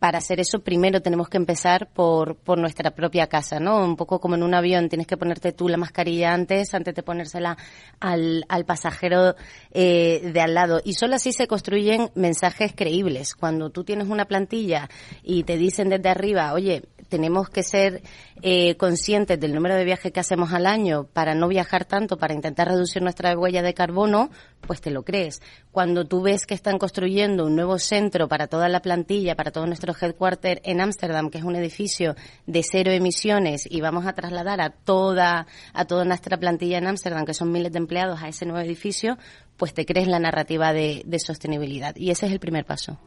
[0.02, 3.84] para hacer eso primero tenemos que empezar por, por nuestra propia casa, ¿no?
[3.84, 7.04] Un poco como en un avión, tienes que ponerte tú la mascarilla antes, antes de
[7.04, 7.56] ponérsela
[8.00, 9.36] al, al pasajero
[9.70, 10.80] eh, de al lado.
[10.84, 13.36] Y solo así se construyen mensajes creíbles.
[13.36, 14.90] Cuando tú tienes una plantilla
[15.22, 18.02] y te dicen desde arriba, oye, tenemos que ser
[18.40, 22.32] eh, conscientes del número de viajes que hacemos al año para no viajar tanto, para
[22.32, 24.30] intentar reducir nuestra huella de carbono,
[24.62, 25.42] pues te lo crees.
[25.72, 29.66] Cuando tú ves que están construyendo un nuevo centro para toda la plantilla, para todo
[29.92, 32.14] nuestro headquarter en Ámsterdam, que es un edificio
[32.46, 37.24] de cero emisiones, y vamos a trasladar a toda, a toda nuestra plantilla en Ámsterdam,
[37.24, 39.16] que son miles de empleados, a ese nuevo edificio,
[39.56, 41.94] pues te crees la narrativa de sostenibilidad.
[41.96, 42.98] Y ese es el primer paso.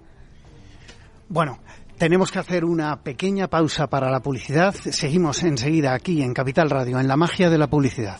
[1.27, 1.59] Bueno,
[1.97, 4.75] tenemos que hacer una pequeña pausa para la publicidad.
[4.75, 8.19] Seguimos enseguida aquí en Capital Radio, en la magia de la publicidad.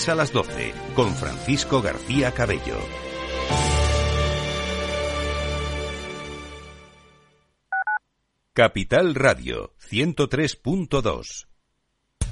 [0.09, 2.77] a las 12 con Francisco García Cabello.
[8.53, 11.50] Capital Radio 103.2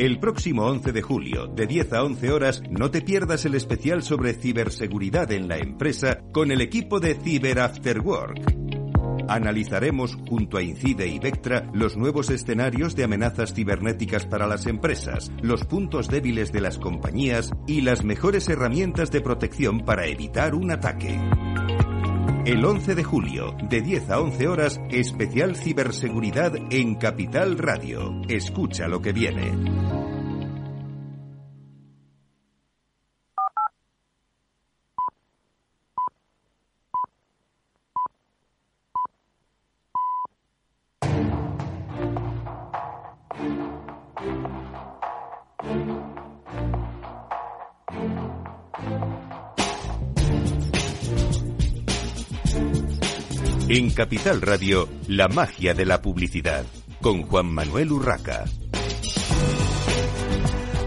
[0.00, 4.02] El próximo 11 de julio, de 10 a 11 horas, no te pierdas el especial
[4.02, 8.40] sobre ciberseguridad en la empresa con el equipo de Cyber After Work.
[9.28, 15.30] Analizaremos junto a Incide y Vectra los nuevos escenarios de amenazas cibernéticas para las empresas,
[15.42, 20.70] los puntos débiles de las compañías y las mejores herramientas de protección para evitar un
[20.70, 21.20] ataque.
[22.50, 28.20] El 11 de julio, de 10 a 11 horas, especial ciberseguridad en Capital Radio.
[28.28, 29.99] Escucha lo que viene.
[53.72, 56.64] En Capital Radio, la magia de la publicidad,
[57.00, 58.44] con Juan Manuel Urraca.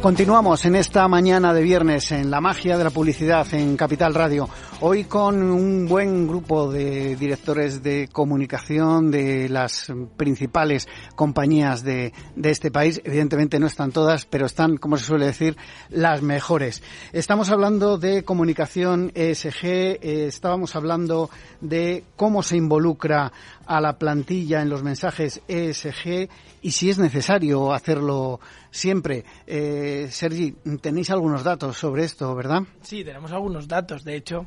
[0.02, 4.50] Continuamos en esta mañana de viernes en la magia de la publicidad en Capital Radio.
[4.86, 12.50] Hoy con un buen grupo de directores de comunicación de las principales compañías de, de,
[12.50, 13.00] este país.
[13.06, 15.56] Evidentemente no están todas, pero están, como se suele decir,
[15.90, 16.84] las mejores.
[17.14, 21.30] Estamos hablando de comunicación ESG, eh, estábamos hablando
[21.62, 23.32] de cómo se involucra
[23.66, 26.28] a la plantilla en los mensajes ESG
[26.62, 29.24] y si es necesario hacerlo siempre.
[29.48, 32.64] Eh, Sergi, tenéis algunos datos sobre esto, ¿verdad?
[32.82, 34.04] Sí, tenemos algunos datos.
[34.04, 34.46] De hecho,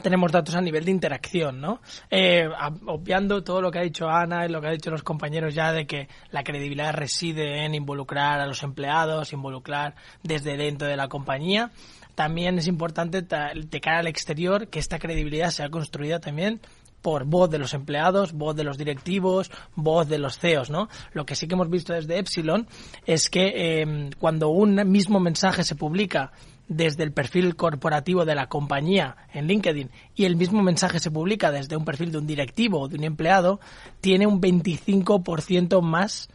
[0.00, 1.80] tenemos datos a nivel de interacción, ¿no?
[2.10, 2.48] Eh,
[2.86, 5.72] obviando todo lo que ha dicho Ana y lo que han dicho los compañeros ya
[5.72, 11.08] de que la credibilidad reside en involucrar a los empleados, involucrar desde dentro de la
[11.08, 11.70] compañía.
[12.14, 16.60] También es importante de cara al exterior que esta credibilidad sea construida también
[17.00, 20.88] por voz de los empleados, voz de los directivos, voz de los CEOs, ¿no?
[21.12, 22.68] Lo que sí que hemos visto desde Epsilon
[23.06, 26.32] es que eh, cuando un mismo mensaje se publica
[26.68, 31.50] desde el perfil corporativo de la compañía en LinkedIn y el mismo mensaje se publica
[31.50, 33.60] desde un perfil de un directivo o de un empleado,
[34.00, 36.28] tiene un 25% más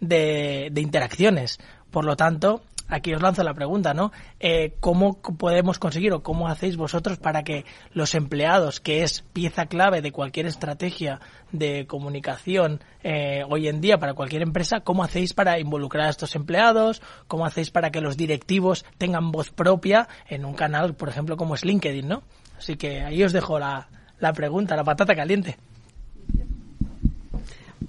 [0.00, 1.58] de, de interacciones.
[1.90, 4.12] Por lo tanto, aquí os lanzo la pregunta, ¿no?
[4.40, 9.66] Eh, ¿Cómo podemos conseguir o cómo hacéis vosotros para que los empleados, que es pieza
[9.66, 11.20] clave de cualquier estrategia
[11.52, 16.34] de comunicación eh, hoy en día para cualquier empresa, cómo hacéis para involucrar a estos
[16.36, 17.02] empleados?
[17.28, 21.54] ¿Cómo hacéis para que los directivos tengan voz propia en un canal, por ejemplo, como
[21.54, 22.22] es LinkedIn, ¿no?
[22.58, 25.56] Así que ahí os dejo la, la pregunta, la patata caliente.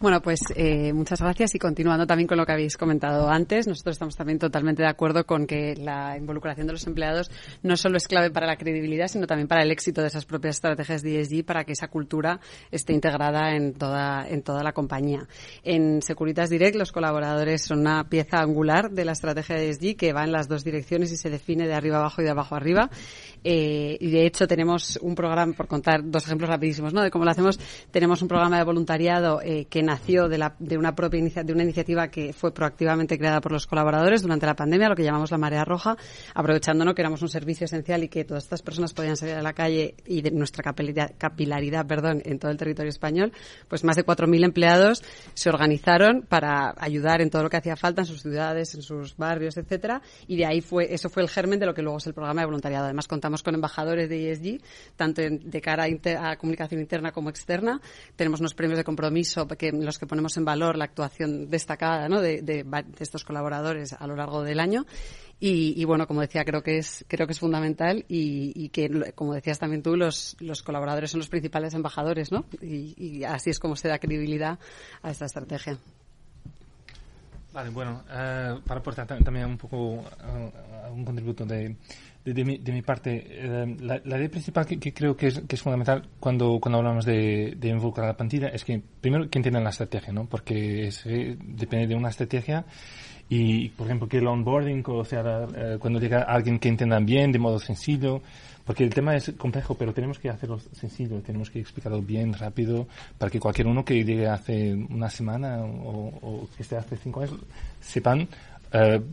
[0.06, 3.96] Bueno, pues eh, muchas gracias y continuando también con lo que habéis comentado antes, nosotros
[3.96, 7.32] estamos también totalmente de acuerdo con que la involucración de los empleados
[7.64, 10.58] no solo es clave para la credibilidad, sino también para el éxito de esas propias
[10.58, 12.40] estrategias de ESG para que esa cultura
[12.70, 15.28] esté integrada en toda, en toda la compañía.
[15.64, 20.14] En Securitas Direct los colaboradores son una pieza angular de la estrategia de ESG que
[20.14, 22.92] va en las dos direcciones y se define de arriba abajo y de abajo arriba.
[23.44, 27.02] Eh, y de hecho tenemos un programa, por contar dos ejemplos rapidísimos, ¿no?
[27.02, 30.78] De cómo lo hacemos, tenemos un programa de voluntariado eh, que nació de, la, de
[30.78, 34.90] una propia de una iniciativa que fue proactivamente creada por los colaboradores durante la pandemia,
[34.90, 35.96] lo que llamamos la marea roja,
[36.34, 39.54] aprovechándonos que éramos un servicio esencial y que todas estas personas podían salir a la
[39.54, 40.64] calle y de nuestra
[41.18, 43.32] capilaridad, perdón, en todo el territorio español,
[43.70, 45.02] pues más de 4.000 empleados
[45.34, 49.16] se organizaron para ayudar en todo lo que hacía falta en sus ciudades, en sus
[49.16, 52.08] barrios, etcétera, y de ahí fue, eso fue el germen de lo que luego es
[52.08, 52.86] el programa de voluntariado.
[52.86, 54.62] Además contamos con embajadores de ESG,
[54.98, 57.80] tanto de cara a, comunicación interna como externa.
[58.18, 62.66] Tenemos unos premios de compromiso que, los que ponemos en valor la actuación destacada de,
[63.00, 64.86] estos colaboradores a lo largo del año.
[65.40, 69.60] Y, bueno, como decía, creo que es, creo que es fundamental y, que, como decías
[69.60, 72.46] también tú, los, los colaboradores son los principales embajadores, ¿no?
[72.62, 74.58] Y, así es como se da credibilidad
[75.02, 75.78] a esta estrategia.
[77.54, 81.76] Vale, bueno, eh, para aportar también un poco uh, un contributo de,
[82.34, 85.62] de, mi, de mi, parte, eh, la, idea principal que, creo que es, que es,
[85.62, 89.64] fundamental cuando, cuando hablamos de, de, involucrar a la plantilla es que, primero, que entiendan
[89.64, 90.26] la estrategia, ¿no?
[90.26, 92.66] Porque eh, depende de una estrategia
[93.30, 97.32] y, por ejemplo, que el onboarding, o sea, eh, cuando llega alguien que entienda bien,
[97.32, 98.22] de modo sencillo,
[98.66, 102.88] porque el tema es complejo, pero tenemos que hacerlo sencillo, tenemos que explicarlo bien, rápido,
[103.20, 107.36] para que cualquier uno que llegue hace una semana o, que esté hace cinco años
[107.80, 108.28] sepan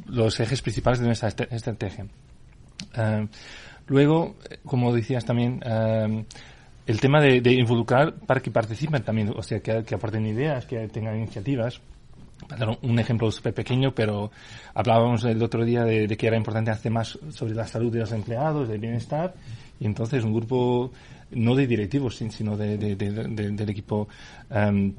[0.07, 2.07] los ejes principales de nuestra estrategia.
[2.95, 3.27] Eh,
[3.87, 6.25] luego, como decías también, eh,
[6.87, 11.17] el tema de, involucrar para que participen también, o sea, que, aporten ideas, que tengan
[11.17, 11.81] iniciativas.
[12.49, 14.33] Para dar un ejemplo súper pequeño, pero
[14.75, 18.11] hablábamos el otro día de, que era importante hacer más sobre la salud de los
[18.11, 19.33] empleados, del bienestar,
[19.79, 20.91] y entonces un grupo
[21.31, 24.09] no de directivos, sino de, del equipo
[24.51, 24.93] um,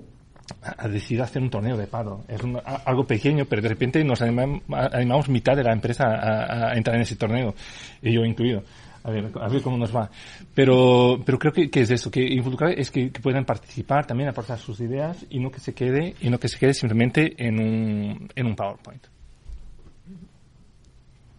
[0.62, 2.24] ha decidido hacer un torneo de paro.
[2.28, 2.42] Es
[2.86, 7.16] algo pequeño, pero de repente nos animamos, mitad de la empresa a, entrar en ese
[7.16, 7.54] torneo,
[8.02, 8.64] y yo incluido.
[9.06, 10.10] A ver, a ver cómo nos va.
[10.56, 14.80] Pero, pero creo que, es eso, que involucrar es que, puedan participar, también aportar sus
[14.80, 18.46] ideas y no que se quede, y no que se quede simplemente en un, en
[18.46, 19.06] un PowerPoint.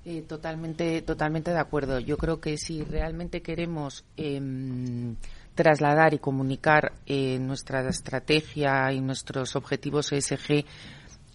[0.07, 1.99] Eh, totalmente, totalmente de acuerdo.
[1.99, 4.39] Yo creo que si realmente queremos eh,
[5.55, 10.65] trasladar y comunicar eh, nuestra estrategia y nuestros objetivos ESG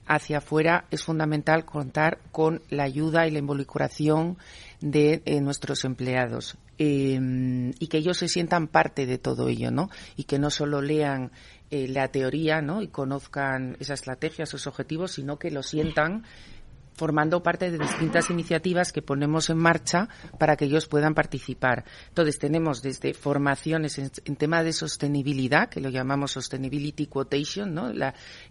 [0.09, 4.37] hacia afuera, es fundamental contar con la ayuda y la involucración
[4.81, 6.57] de eh, nuestros empleados.
[6.79, 9.89] Em, y que ellos se sientan parte de todo ello, ¿no?
[10.15, 11.31] Y que no solo lean
[11.69, 12.81] eh, la teoría, ¿no?
[12.81, 16.23] Y conozcan esa estrategia, esos objetivos, sino que lo sientan
[16.99, 21.85] formando parte de distintas iniciativas que ponemos en marcha para que ellos puedan participar.
[22.09, 27.89] Entonces, tenemos desde formaciones en, tema de sostenibilidad, que lo llamamos Sustainability Quotation, ¿no?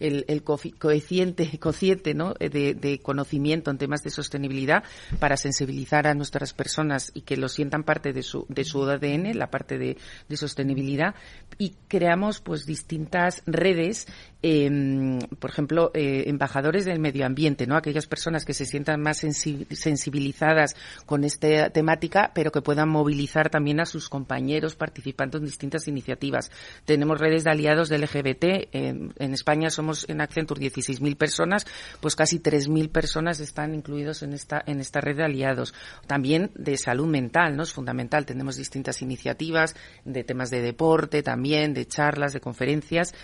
[0.01, 2.33] el, coeficiente, cociente ¿no?
[2.33, 4.83] de, conocimiento en temas de sostenibilidad
[5.19, 9.37] para sensibilizar a nuestras personas y que lo sientan parte de su, de su ADN,
[9.37, 9.99] la parte de,
[10.35, 11.15] sostenibilidad.
[11.59, 14.07] Y creamos pues distintas redes
[14.41, 17.77] eh, por ejemplo, eh, embajadores del medio ambiente, ¿no?
[17.77, 23.81] Aquellas personas que se sientan más sensibilizadas con esta temática, pero que puedan movilizar también
[23.81, 26.51] a sus compañeros participando en distintas iniciativas.
[26.85, 28.69] Tenemos redes de aliados del LGBT.
[28.73, 31.67] en España somos en Accenture 16.000 personas,
[32.01, 35.75] pues casi 3.000 personas están incluidos en esta, en esta red de aliados.
[36.07, 37.63] También de salud mental, ¿no?
[37.63, 38.27] Es fundamental.
[38.27, 39.75] Tenemos distintas iniciativas
[40.05, 43.15] de temas de deporte también, de charlas, de conferencias.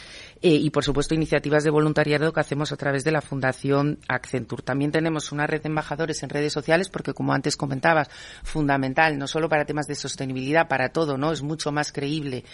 [0.43, 4.63] Eh, y, por supuesto, iniciativas de voluntariado que hacemos a través de la Fundación Accenture.
[4.63, 8.09] También tenemos una red de embajadores en redes sociales porque, como antes comentabas,
[8.43, 11.33] fundamental, no solo para temas de sostenibilidad, para todo, ¿no?
[11.33, 12.45] Es mucho más creíble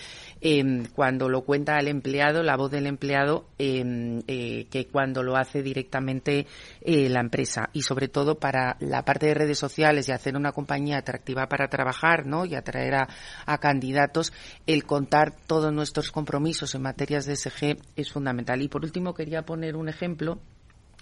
[0.40, 5.36] eh, cuando lo cuenta el empleado, la voz del empleado, em, eh, que cuando lo
[5.36, 6.46] hace directamente
[6.80, 7.70] eh, la empresa.
[7.72, 11.68] Y sobre todo para la parte de redes sociales y hacer una compañía atractiva para
[11.68, 12.44] trabajar, ¿no?
[12.44, 13.08] Y atraer a,
[13.46, 14.32] a candidatos,
[14.66, 18.62] el contar todos nuestros compromisos en materias de SG es fundamental.
[18.62, 20.38] Y por último quería poner un ejemplo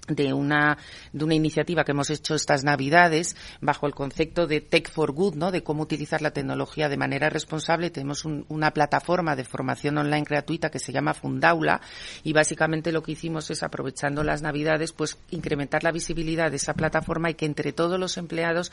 [0.06, 0.78] de una,
[1.12, 5.34] de una iniciativa que hemos hecho estas Navidades bajo el concepto de Tech for Good,
[5.34, 5.50] ¿no?
[5.50, 7.90] De cómo utilizar la tecnología de manera responsable.
[7.90, 11.80] Tenemos una plataforma de formación online gratuita que se llama Fundaula
[12.22, 16.74] y básicamente lo que hicimos es aprovechando las Navidades, pues incrementar la visibilidad de esa
[16.74, 18.72] plataforma y que entre todos los empleados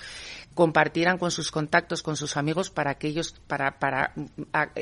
[0.53, 4.13] compartieran con sus contactos, con sus amigos para aquellos, para, para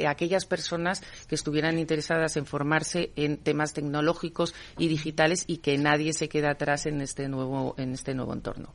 [0.08, 6.14] aquellas personas que estuvieran interesadas en formarse en temas tecnológicos y digitales y que nadie
[6.14, 8.74] se quede atrás en este nuevo, en este nuevo entorno.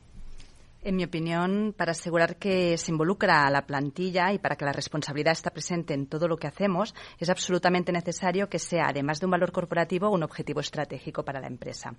[0.81, 4.71] En mi opinión, para asegurar que se involucra a la plantilla y para que la
[4.71, 9.25] responsabilidad esté presente en todo lo que hacemos, es absolutamente necesario que sea, además de
[9.25, 11.93] un valor corporativo, un objetivo estratégico para la empresa.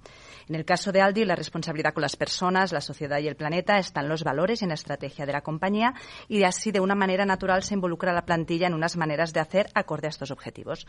[0.48, 3.76] En el caso de Aldi, la responsabilidad con las personas, la sociedad y el planeta
[3.76, 5.92] están los valores y en la estrategia de la compañía
[6.26, 9.40] y así, de una manera natural, se involucra a la plantilla en unas maneras de
[9.40, 10.86] hacer acorde a estos objetivos.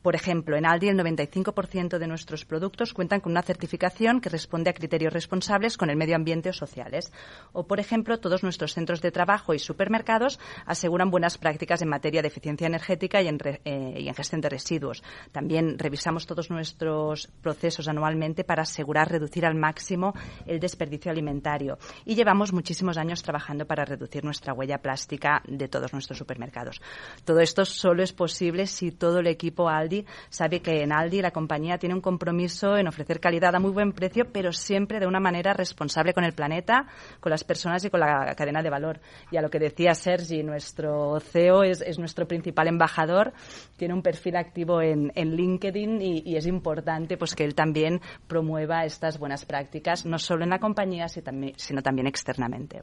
[0.00, 4.70] Por ejemplo, en Aldi el 95% de nuestros productos cuentan con una certificación que responde
[4.70, 7.12] a criterios responsables con el medio ambiente o sociales.
[7.52, 12.22] O, por ejemplo, todos nuestros centros de trabajo y supermercados aseguran buenas prácticas en materia
[12.22, 15.02] de eficiencia energética y en, eh, gestión de residuos.
[15.32, 20.14] También revisamos todos nuestros procesos anualmente para asegurar reducir al máximo
[20.46, 21.78] el desperdicio alimentario.
[22.04, 26.80] Y llevamos muchísimos años trabajando para reducir nuestra huella plástica de todos nuestros supermercados.
[27.24, 31.30] Todo esto solo es posible si todo el equipo Aldi sabe que en Aldi la
[31.30, 35.20] compañía tiene un compromiso en ofrecer calidad a muy buen precio, pero siempre de una
[35.20, 36.86] manera responsable con el planeta,
[37.24, 39.00] con las personas y con la cadena de valor.
[39.30, 43.32] Y a lo que decía Sergi, nuestro CEO es, nuestro principal embajador,
[43.78, 49.18] tiene un perfil activo en, LinkedIn y, es importante pues que él también promueva estas
[49.18, 52.82] buenas prácticas, no solo en la compañía, sino también externamente.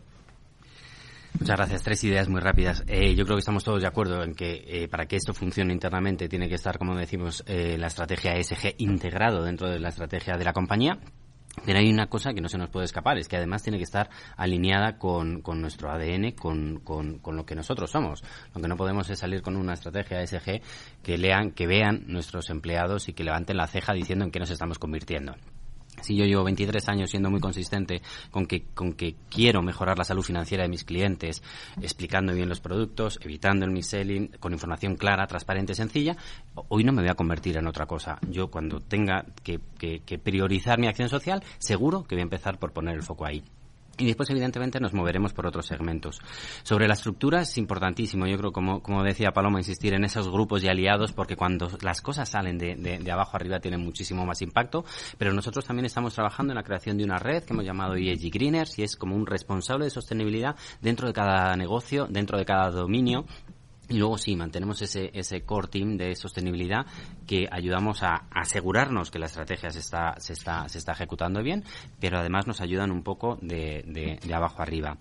[1.40, 1.84] Muchas gracias.
[1.84, 2.84] Tres ideas muy rápidas.
[2.88, 5.72] Eh, yo creo que estamos todos de acuerdo en que eh, para que esto funcione
[5.72, 10.36] internamente tiene que estar, como decimos, eh, la estrategia ESG integrado dentro de la estrategia
[10.36, 10.98] de la compañía.
[11.66, 13.84] Pero hay una cosa que no se nos puede escapar, es que además tiene que
[13.84, 18.24] estar alineada con, con nuestro ADN, con, con, con, lo que nosotros somos.
[18.56, 20.62] Lo que no podemos es salir con una estrategia SG
[21.04, 24.50] que lean, que vean nuestros empleados y que levanten la ceja diciendo en qué nos
[24.50, 25.36] estamos convirtiendo.
[26.02, 30.04] Si yo llevo 23 años siendo muy consistente con que, con que quiero mejorar la
[30.04, 31.42] salud financiera de mis clientes,
[31.82, 36.18] explicando bien los productos, evitando el mis-selling, con información clara, transparente, sencilla,
[36.70, 38.18] hoy no me voy a convertir en otra cosa.
[38.30, 42.72] Yo cuando tenga que, que priorizar mi acción social, seguro que voy a empezar por
[42.72, 43.44] poner el foco ahí.
[44.02, 46.20] Y después, evidentemente, nos moveremos por otros segmentos.
[46.64, 50.64] Sobre la estructura es importantísimo, yo creo, como, como decía Paloma, insistir en esos grupos
[50.64, 54.84] y aliados, porque cuando las cosas salen de, de, abajo arriba tienen muchísimo más impacto.
[55.20, 58.32] Pero nosotros también estamos trabajando en la creación de una red que hemos llamado ESG
[58.32, 62.72] Greeners y es como un responsable de sostenibilidad dentro de cada negocio, dentro de cada
[62.72, 63.26] dominio
[63.92, 66.86] Y luego sí, mantenemos ese, ese core team de sostenibilidad
[67.28, 71.66] que ayudamos a asegurarnos que la estrategia se está, se está, se está ejecutando bien,
[72.00, 74.98] pero además nos ayudan un poco de, de, abajo arriba.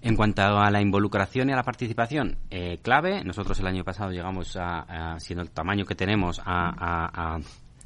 [0.00, 4.12] En cuanto a la involucración y a la participación, eh, clave, nosotros el año pasado
[4.12, 7.40] llegamos a, siendo el tamaño que tenemos, a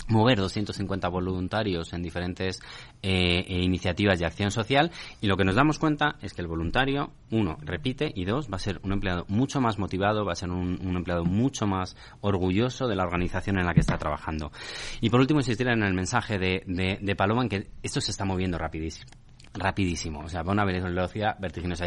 [0.09, 2.61] mover 250 voluntarios en diferentes
[3.03, 4.91] eh, eh, iniciativas de acción social
[5.21, 8.57] y lo que nos damos cuenta es que el voluntario, uno, repite y dos, va
[8.57, 12.87] a ser un empleado mucho más motivado, va a ser un, empleado mucho más orgulloso
[12.87, 14.53] de la organización en la que está trabajando.
[15.01, 16.63] Y por último, insistir en el mensaje de,
[17.01, 19.11] de, Paloma en que esto se está moviendo rapidísimo
[19.57, 21.87] rapidísimo, o sea, va a una velocidad vertiginosa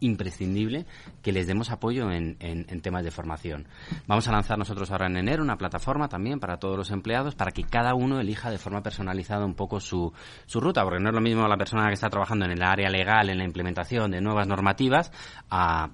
[0.00, 0.86] imprescindible
[1.22, 2.36] que les demos apoyo en,
[2.82, 3.66] temas de formación.
[4.06, 7.50] Vamos a lanzar nosotros ahora en enero una plataforma también para todos los empleados para
[7.52, 10.12] que cada uno elija de forma personalizada un poco su,
[10.46, 12.90] su ruta, porque no es lo mismo la persona que está trabajando en el área
[12.90, 15.12] legal, en la implementación de nuevas normativas,
[15.50, 15.90] a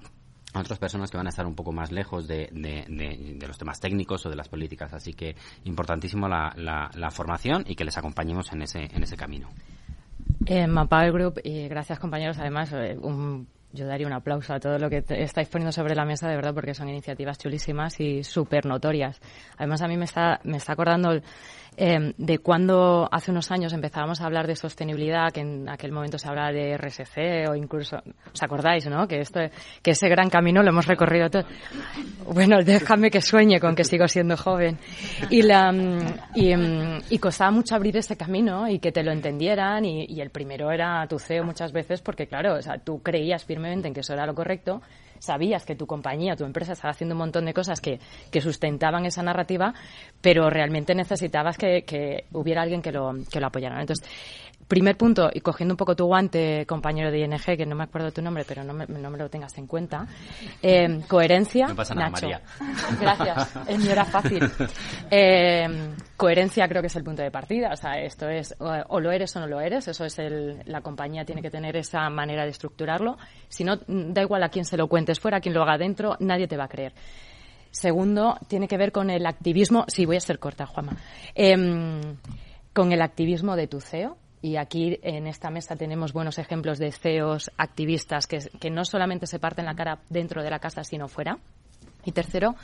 [0.53, 2.49] otras personas que van a estar un poco más lejos de,
[3.47, 4.93] los temas técnicos o de las políticas.
[4.93, 9.49] Así que importantísimo la, la, formación y que les acompañemos en ese, en ese camino.
[10.45, 14.77] En Manpower Group, y gracias compañeros, además, eh, un yo daría un aplauso a todo
[14.77, 18.65] lo que estáis poniendo sobre la mesa, de verdad, porque son iniciativas chulísimas y súper
[18.65, 19.19] notorias.
[19.57, 21.21] Además, a mí me está, me está acordando
[21.77, 26.17] eh, de cuando hace unos años empezábamos a hablar de sostenibilidad, que en aquel momento
[26.17, 27.97] se hablaba de RSC o incluso,
[28.33, 29.07] ¿os acordáis, no?
[29.07, 29.39] Que, esto,
[29.81, 31.43] que ese gran camino lo hemos recorrido todo.
[32.27, 34.77] Bueno, déjame que sueñe con que sigo siendo joven.
[35.29, 35.73] Y, la,
[36.35, 36.53] y,
[37.09, 40.71] y costaba mucho abrir ese camino y que te lo entendieran y, y el primero
[40.71, 44.13] era tu CEO muchas veces porque, claro, o sea, tú creías firmemente en que eso
[44.13, 44.81] era lo correcto
[45.21, 47.99] sabías que tu compañía, tu empresa estaba haciendo un montón de cosas que,
[48.31, 49.73] que sustentaban esa narrativa,
[50.19, 53.79] pero realmente necesitabas que, que hubiera alguien que lo, que lo apoyara.
[53.79, 54.05] Entonces,
[54.71, 58.13] Primer punto, y cogiendo un poco tu guante, compañero de ING, que no me acuerdo
[58.13, 60.07] tu nombre, pero no me, no me lo tengas en cuenta.
[60.63, 61.67] Eh, coherencia.
[61.67, 62.41] No pasa nada, María.
[63.01, 64.49] Gracias, es mi hora fácil.
[65.11, 65.67] Eh,
[66.15, 67.73] coherencia creo que es el punto de partida.
[67.73, 69.89] O sea, esto es o, lo eres o no lo eres.
[69.89, 73.17] Eso es el, la compañía tiene que tener esa manera de estructurarlo.
[73.49, 76.15] Si no, da igual a quién se lo cuentes fuera, a quién lo haga dentro,
[76.21, 76.93] nadie te va a creer.
[77.71, 79.83] Segundo, tiene que ver con el activismo.
[79.89, 80.95] Sí, voy a ser corta, Juama.
[81.35, 81.99] Em,
[82.71, 86.91] con el activismo de tu CEO y aquí en esta mesa tenemos buenos ejemplos de
[86.91, 91.37] CEOs activistas que, no solamente se parten la cara dentro de la casa, sino fuera.
[92.05, 92.55] Y tercero,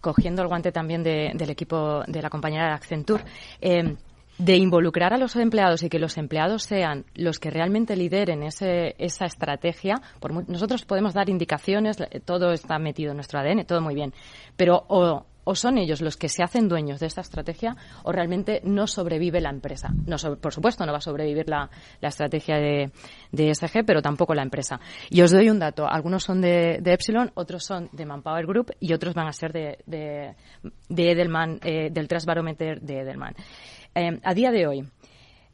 [0.00, 3.24] cogiendo el guante también del equipo de la compañera de Accenture,
[3.60, 3.96] eh,
[4.36, 8.94] de involucrar a los empleados y que los empleados sean los que realmente lideren ese,
[8.98, 10.02] esa estrategia.
[10.20, 14.12] Por, nosotros podemos dar indicaciones, todo está metido en nuestro ADN, todo muy bien,
[14.56, 18.60] pero o o son ellos los que se hacen dueños de esta estrategia o realmente
[18.64, 19.90] no sobrevive la empresa.
[20.40, 21.70] Por supuesto, no va a sobrevivir la,
[22.00, 22.90] estrategia de,
[23.32, 23.52] de,
[23.86, 24.80] pero tampoco la empresa.
[25.10, 25.86] Y os doy un dato.
[25.88, 29.78] Algunos son de, Epsilon, otros son de Manpower Group y otros van a ser de,
[29.86, 33.34] de, Edelman, eh, del Trust de Edelman.
[33.94, 34.84] Eh, a día de hoy,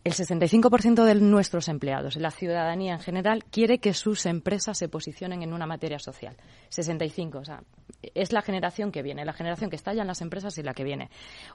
[0.02, 5.42] el 65% de nuestros empleados, la ciudadanía en general, quiere que sus empresas se posicionen
[5.42, 6.36] en una materia social.
[6.70, 7.62] 65, o sea,
[8.14, 10.72] es la generación que viene, la generación que está ya en las empresas y la
[10.72, 11.10] que viene.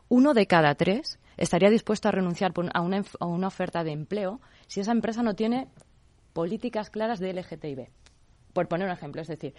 [0.09, 4.91] Uno de cada tres estaría dispuesto a renunciar a una, oferta de empleo si esa
[4.91, 5.67] empresa no tiene
[6.33, 7.89] políticas claras de LGTB.
[8.53, 9.55] Por poner un ejemplo, es decir,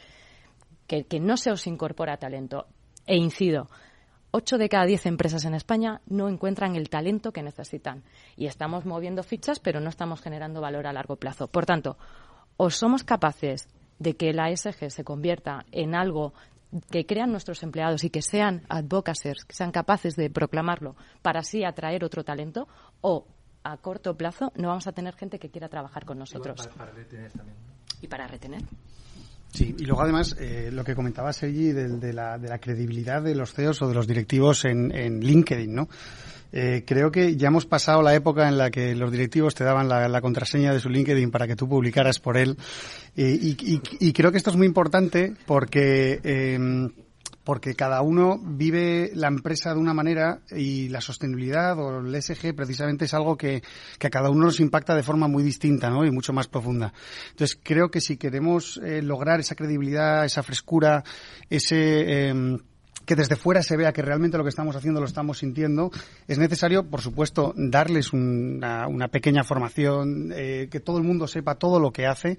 [0.86, 2.66] que, que no se os incorpora talento.
[3.04, 3.68] E incido,
[4.36, 8.02] 8 de cada 10 empresas en España no encuentran el talento que necesitan.
[8.36, 11.48] Y estamos moviendo fichas, pero no estamos generando valor a largo plazo.
[11.48, 11.96] Por tanto,
[12.58, 13.66] o somos capaces
[13.98, 16.34] de que la ESG se convierta en algo
[16.90, 21.64] que crean nuestros empleados y que sean advocates, que sean capaces de proclamarlo para así
[21.64, 22.68] atraer otro talento,
[23.00, 23.26] o
[23.64, 26.68] a corto plazo no vamos a tener gente que quiera trabajar con nosotros.
[28.02, 28.60] Y para retener.
[29.52, 33.34] Sí, y luego además eh, lo que comentaba Sergi de, la, de la credibilidad de
[33.34, 35.88] los CEOs o de los directivos en, LinkedIn, ¿no?
[36.52, 39.88] Eh, creo que ya hemos pasado la época en la que los directivos te daban
[39.88, 42.56] la, contraseña de su LinkedIn para que tú publicaras por él.
[43.16, 46.88] Eh, y, y, creo que esto es muy importante porque eh,
[47.46, 52.56] porque cada uno vive la empresa de una manera y la sostenibilidad o el SG
[52.56, 53.62] precisamente es algo que,
[54.02, 56.04] a cada uno nos impacta de forma muy distinta ¿no?
[56.04, 56.92] y mucho más profunda.
[57.30, 61.04] Entonces creo que si queremos eh, lograr esa credibilidad, esa frescura,
[61.48, 62.30] ese...
[62.30, 62.58] Eh,
[63.06, 65.90] que desde fuera se vea que realmente lo que estamos haciendo lo estamos sintiendo,
[66.28, 71.80] es necesario, por supuesto, darles una, pequeña formación, eh, que todo el mundo sepa todo
[71.80, 72.36] lo que hace,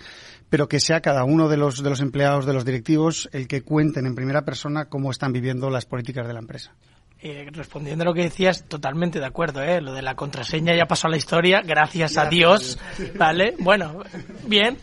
[0.49, 3.61] pero que sea cada uno de los, de los empleados, de los directivos, el que
[3.61, 6.73] cuenten en primera persona cómo están viviendo las políticas de la empresa.
[7.19, 9.81] Eh, respondiendo a lo que decías, totalmente de acuerdo, ¿eh?
[9.81, 12.77] Lo de la contraseña ya pasó a la historia, gracias, a Dios,
[13.15, 13.55] ¿vale?
[13.57, 14.03] Bueno,
[14.45, 14.77] bien,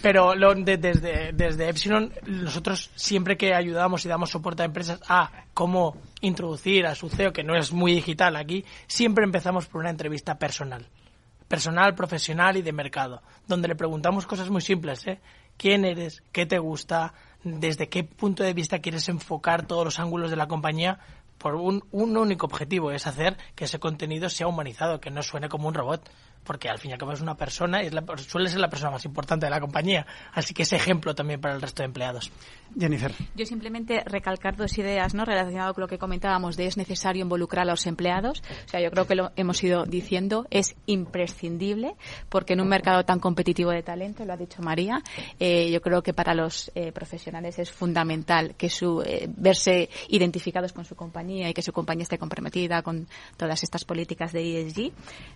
[0.00, 5.30] pero lo, desde, desde Epsilon, nosotros siempre que ayudamos y damos soporte a empresas a
[5.52, 9.90] cómo introducir a su CEO, que no es muy digital aquí, siempre empezamos por una
[9.90, 10.86] entrevista personal.
[11.48, 15.20] Personal, profesional y de mercado, donde le preguntamos cosas muy simples, ¿eh?
[15.58, 16.22] ¿Quién eres?
[16.32, 17.12] ¿Qué te gusta?
[17.44, 20.98] ¿Desde qué punto de vista quieres enfocar todos los ángulos de la compañía
[21.38, 25.48] por un, un único objetivo, es hacer que ese contenido sea humanizado, que no suene
[25.48, 26.08] como un robot
[26.44, 27.90] porque al fin y al cabo es una persona y
[28.28, 30.06] suele ser la persona más importante de la compañía.
[30.32, 32.30] Así que es ejemplo también para el resto de empleados.
[32.78, 33.12] Jennifer.
[33.36, 35.24] Yo simplemente recalcar dos ideas ¿no?
[35.24, 38.42] relacionadas con lo que comentábamos de es necesario involucrar a los empleados.
[38.66, 41.94] O sea, yo creo que lo hemos ido diciendo, es imprescindible
[42.28, 45.02] porque en un mercado tan competitivo de talento, lo ha dicho María,
[45.38, 50.72] eh, yo creo que para los eh, profesionales es fundamental que su eh, verse identificados
[50.72, 54.92] con su compañía y que su compañía esté comprometida con todas estas políticas de ESG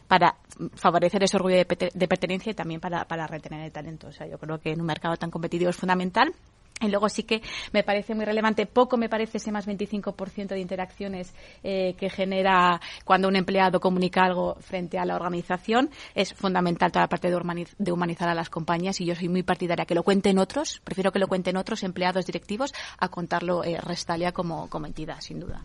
[0.09, 0.37] para
[0.75, 4.09] favorecer favorecer ese orgullo de, pertenencia y también para, para retener el talento.
[4.09, 6.33] O sea, yo creo que en un mercado tan competitivo es fundamental.
[6.81, 7.43] Y luego sí que
[7.73, 11.35] me parece muy relevante, poco me parece ese más 25% de interacciones
[11.65, 15.91] eh, que genera cuando un empleado comunica algo frente a la organización.
[16.15, 19.87] Es fundamental toda la parte de, humanizar a las compañías y yo soy muy partidaria
[19.87, 24.31] que lo cuenten otros, prefiero que lo cuenten otros empleados directivos a contarlo eh, Restalia
[24.31, 25.65] como, como entidad, sin duda.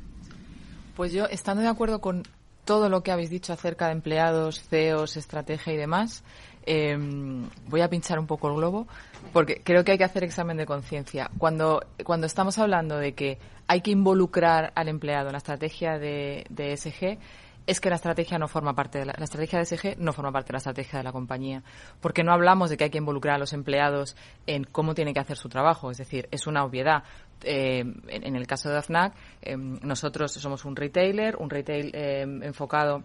[0.95, 2.23] Pues yo, estando de acuerdo con
[2.65, 6.23] todo lo que habéis dicho acerca de empleados, CEOs, estrategia y demás,
[6.65, 8.87] em, voy a pinchar un poco el globo
[9.31, 11.29] porque creo que hay que hacer examen de conciencia.
[11.37, 13.37] Cuando, cuando estamos hablando de que
[13.67, 17.17] hay que involucrar al empleado en la estrategia de, de SG,
[17.65, 20.47] es que la estrategia no forma parte de la, estrategia de SG no forma parte
[20.47, 21.63] de la estrategia de la compañía,
[22.01, 24.15] porque no hablamos de que hay que involucrar a los empleados
[24.47, 27.03] en cómo tienen que hacer su trabajo, es decir, es una obviedad.
[27.45, 33.03] Eh, en, el caso de AFNAC, eh, nosotros somos un retailer, un retail eh, enfocado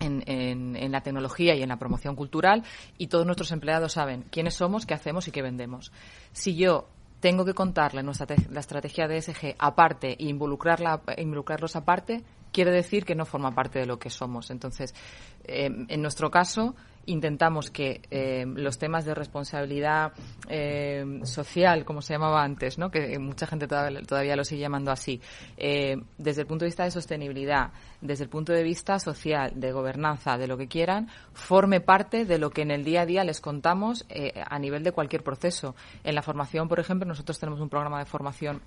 [0.00, 2.62] en, la tecnología y en la promoción cultural
[2.98, 5.92] y todos nuestros empleados saben quiénes somos, qué hacemos y qué vendemos.
[6.32, 6.88] Si yo
[7.20, 12.22] tengo que contarle nuestra la estrategia de SG aparte e involucrarla, involucrarlos aparte,
[12.52, 14.50] quiere decir que no forma parte de lo que somos.
[14.50, 14.94] Entonces,
[15.44, 16.74] eh, en nuestro caso,
[17.06, 20.12] intentamos que eh, los temas de responsabilidad
[20.46, 22.90] eh, social, como se llamaba antes, ¿no?
[22.90, 25.22] que mucha gente todavía, lo sigue llamando así,
[25.56, 27.70] desde el punto de vista de sostenibilidad,
[28.02, 32.38] desde el punto de vista social, de gobernanza, de lo que quieran, forme parte de
[32.38, 34.06] lo que en el día a día les contamos
[34.44, 35.74] a nivel de cualquier proceso.
[36.04, 38.60] En la formación, por ejemplo, nosotros tenemos un programa de formación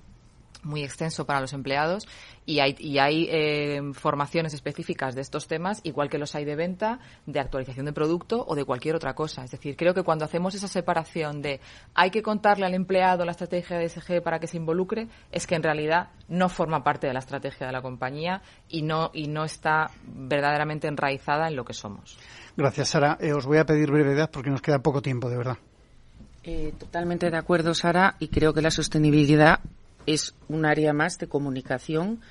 [0.63, 2.07] muy extenso para los empleados
[2.45, 6.55] y hay, y hay eh, formaciones específicas de estos temas, igual que los hay de
[6.55, 9.43] venta, de actualización de producto o de cualquier otra cosa.
[9.43, 11.59] Es decir, creo que cuando hacemos esa separación de
[11.93, 15.55] hay que contarle al empleado la estrategia de SG para que se involucre, es que
[15.55, 19.43] en realidad no forma parte de la estrategia de la compañía y no, y no
[19.43, 22.17] está verdaderamente enraizada en lo que somos.
[22.57, 23.17] Gracias, Sara.
[23.19, 25.57] Eh, os voy a pedir brevedad porque nos queda poco tiempo, de verdad.
[26.43, 29.59] Eh, totalmente de acuerdo, Sara, y creo que la sostenibilidad
[30.05, 32.21] es un área más de comunicación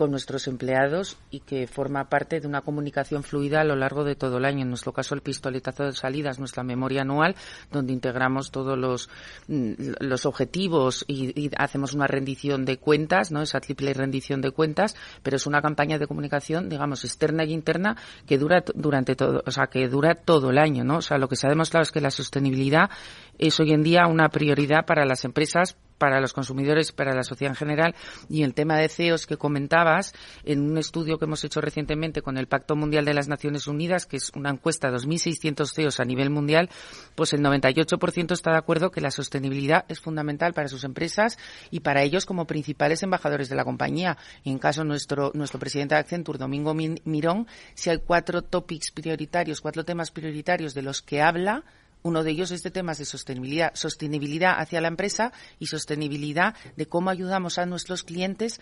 [0.00, 4.14] con nuestros empleados y que forma parte de una comunicación fluida a lo largo de
[4.14, 4.62] todo el año.
[4.62, 7.36] En nuestro caso, el pistoletazo de salida es nuestra memoria anual,
[7.70, 9.10] donde integramos todos los,
[9.48, 13.42] mm, los objetivos y, hacemos una rendición de cuentas, ¿no?
[13.42, 17.98] Esa triple rendición de cuentas, pero es una campaña de comunicación, digamos, externa y interna
[18.26, 20.96] que dura durante todo, o sea, que dura todo el año, ¿no?
[20.96, 22.88] O sea, lo que se ha demostrado es que la sostenibilidad
[23.36, 27.52] es hoy en día una prioridad para las empresas para los consumidores, para la sociedad
[27.52, 27.94] en general.
[28.30, 32.38] Y el tema de CEOs que comentabas, en un estudio que hemos hecho recientemente con
[32.38, 36.04] el Pacto Mundial de las Naciones Unidas, que es una encuesta de 2.600 CEOs a
[36.06, 36.70] nivel mundial,
[37.14, 41.38] pues el 98% está de acuerdo que la sostenibilidad es fundamental para sus empresas
[41.70, 44.16] y para ellos como principales embajadores de la compañía.
[44.42, 49.60] Y en caso nuestro, nuestro presidente de Accenture, Domingo Mirón, si hay cuatro topics prioritarios,
[49.60, 51.62] cuatro temas prioritarios de los que habla,
[52.02, 56.86] uno de ellos es de temas de sostenibilidad, sostenibilidad hacia la empresa y sostenibilidad de
[56.86, 58.60] cómo ayudamos a nuestros clientes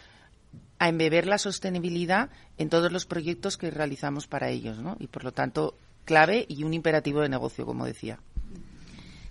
[0.78, 4.96] a embeber la sostenibilidad en todos los proyectos que realizamos para ellos, ¿no?
[4.98, 5.74] Y por lo tanto,
[6.04, 8.20] clave y un imperativo de negocio, como decía.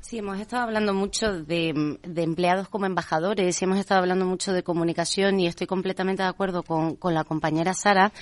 [0.07, 5.37] Sí, hemos estado hablando mucho de, empleados como embajadores, hemos estado hablando mucho de comunicación
[5.37, 8.13] y estoy completamente de acuerdo con, con, la compañera Sara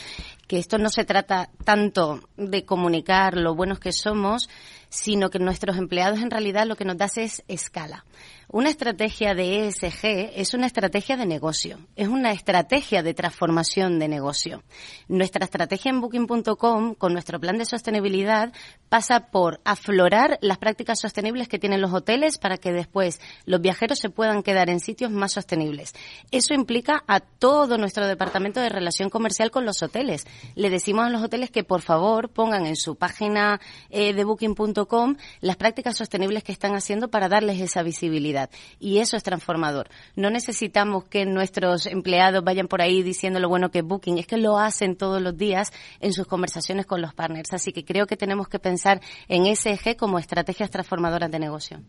[0.47, 4.49] que esto no se trata tanto de comunicar lo buenos que somos,
[4.89, 8.03] sino que nuestros empleados en realidad lo que nos da es escala
[8.47, 14.07] Una estrategia de ESG es una estrategia de negocio, es una estrategia de transformación de
[14.07, 14.61] negocio.
[15.07, 18.53] Nuestra estrategia en Booking.com, con nuestro plan de sostenibilidad,
[18.87, 23.97] pasa por aflorar las prácticas sostenibles que tienen los hoteles para que después los viajeros
[23.97, 25.93] se puedan quedar en sitios más sostenibles.
[26.29, 30.27] Eso implica a todo nuestro departamento de relación comercial con los hoteles.
[30.53, 35.15] Le decimos a los hoteles que por favor pongan en su página eh, de Booking.com
[35.41, 38.34] las prácticas sostenibles que están haciendo para darles esa visibilidad.
[38.79, 39.89] Y eso es transformador.
[40.15, 44.27] No necesitamos que nuestros empleados vayan por ahí diciendo lo bueno que es Booking, es
[44.27, 47.53] que lo hacen todos los días en sus conversaciones con los partners.
[47.53, 51.81] Así que creo que tenemos que pensar en ese eje como estrategias transformadoras de negocio.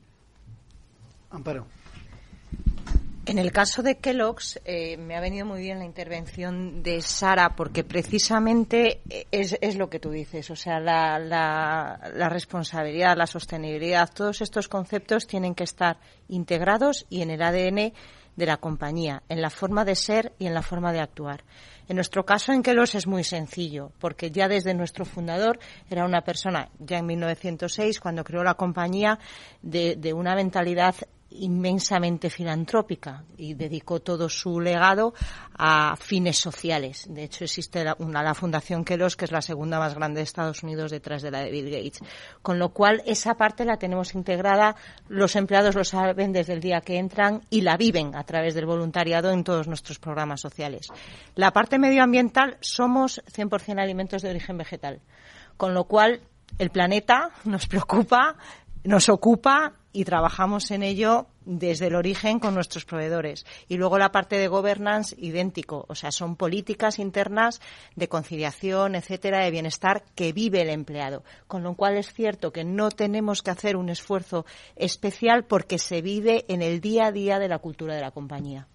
[1.31, 1.67] Amparo.
[3.29, 7.57] En el caso de Kellogg's, eh, me ha venido muy bien la intervención de Sara,
[7.57, 10.49] porque precisamente eh, es, lo que tú dices.
[10.53, 15.99] O sea, la, la, responsabilidad, la sostenibilidad, todos estos conceptos tienen que estar
[16.29, 17.93] integrados y en el ADN
[18.37, 21.43] de la compañía, en la forma de ser y en la forma de actuar.
[21.89, 25.59] En nuestro caso, en Kellogg's es muy sencillo, porque ya desde nuestro fundador
[25.91, 29.19] era una persona, ya en 1906, cuando creó la compañía,
[29.63, 30.95] de, de una mentalidad
[31.39, 35.15] inmensamente filantrópica y dedicó todo su legado
[35.59, 37.07] a fines sociales.
[37.09, 40.63] De hecho, existe una, la Fundación Kellogg's, que es la segunda más grande de Estados
[40.63, 42.01] Unidos detrás de la de Bill Gates.
[42.43, 44.77] Con lo cual, esa parte la tenemos integrada,
[45.09, 48.67] los empleados lo saben desde el día que entran y la viven a través del
[48.67, 50.89] voluntariado en todos nuestros programas sociales.
[51.35, 55.01] La parte medioambiental, somos 100% alimentos de origen vegetal.
[55.57, 56.21] Con lo cual,
[56.59, 58.37] el planeta nos preocupa,
[58.85, 63.47] nos ocupa y trabajamos en ello desde el origen con nuestros proveedores.
[63.67, 65.87] Y luego la parte de governance, idéntico.
[65.89, 67.63] O sea, son políticas internas
[67.95, 71.25] de conciliación, etcétera, de bienestar que vive el empleado.
[71.47, 74.45] Con lo cual es cierto que no tenemos que hacer un esfuerzo
[74.77, 78.67] especial porque se vive en el día a día de la cultura de la compañía.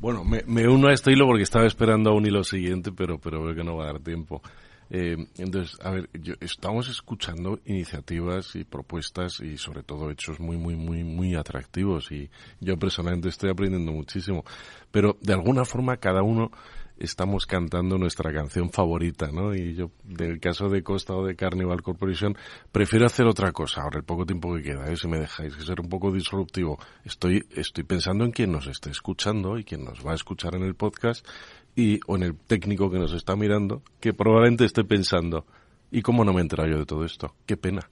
[0.00, 3.40] Bueno, me, uno a este hilo porque estaba esperando a un hilo siguiente, pero, pero
[3.44, 4.42] veo que no va a dar tiempo.
[4.90, 10.56] Eh, entonces, a ver, yo, estamos escuchando iniciativas y propuestas y sobre todo hechos muy,
[10.56, 12.30] muy, muy, muy atractivos y
[12.60, 14.44] yo personalmente estoy aprendiendo muchísimo.
[14.90, 16.50] Pero de alguna forma cada uno
[16.98, 19.54] estamos cantando nuestra canción favorita, ¿no?
[19.54, 22.36] Y yo, del caso de Costa o de Carnival Corporation,
[22.72, 24.96] prefiero hacer otra cosa ahora, el poco tiempo que queda, ¿eh?
[24.96, 26.78] si me dejáis, que ser un poco disruptivo.
[27.04, 30.62] Estoy, estoy pensando en quien nos esté escuchando y quien nos va a escuchar en
[30.62, 31.26] el podcast
[31.74, 35.46] y o en el técnico que nos está mirando, que probablemente esté pensando,
[35.90, 37.34] ¿y cómo no me he yo de todo esto?
[37.44, 37.90] Qué pena.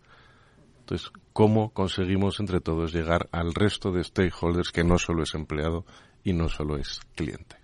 [0.80, 5.86] Entonces, ¿cómo conseguimos entre todos llegar al resto de stakeholders que no solo es empleado
[6.22, 7.63] y no solo es cliente?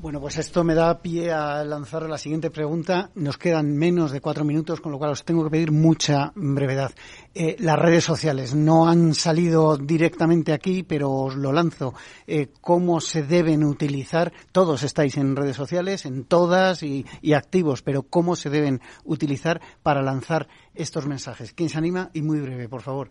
[0.00, 3.10] Bueno, pues esto me da pie a lanzar la siguiente pregunta.
[3.14, 6.92] Nos quedan menos de cuatro minutos, con lo cual os tengo que pedir mucha brevedad.
[7.34, 11.94] Eh, las redes sociales no han salido directamente aquí, pero os lo lanzo.
[12.26, 14.32] Eh, ¿Cómo se deben utilizar?
[14.52, 19.60] Todos estáis en redes sociales, en todas y, y activos, pero ¿cómo se deben utilizar
[19.82, 21.52] para lanzar estos mensajes?
[21.52, 22.10] ¿Quién se anima?
[22.14, 23.10] Y muy breve, por favor.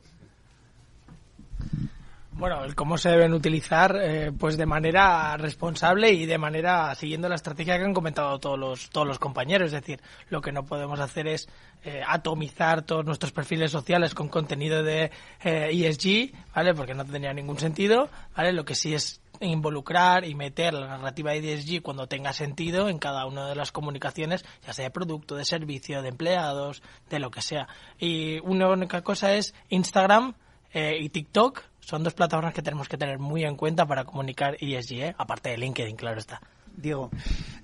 [2.40, 7.28] Bueno, el cómo se deben utilizar, eh, pues de manera responsable y de manera siguiendo
[7.28, 9.74] la estrategia que han comentado todos los todos los compañeros.
[9.74, 11.50] Es decir, lo que no podemos hacer es
[11.84, 15.12] eh, atomizar todos nuestros perfiles sociales con contenido de
[15.44, 16.74] eh, ESG, ¿vale?
[16.74, 18.54] Porque no tendría ningún sentido, ¿vale?
[18.54, 23.00] Lo que sí es involucrar y meter la narrativa de ESG cuando tenga sentido en
[23.00, 27.32] cada una de las comunicaciones, ya sea de producto, de servicio, de empleados, de lo
[27.32, 27.68] que sea.
[27.98, 30.36] Y una única cosa es Instagram
[30.72, 34.94] y TikTok son dos plataformas que tenemos que tener muy en cuenta para comunicar ESG,
[34.94, 35.16] ¿eh?
[35.18, 36.40] aparte de LinkedIn, claro está.
[36.78, 37.10] Diego,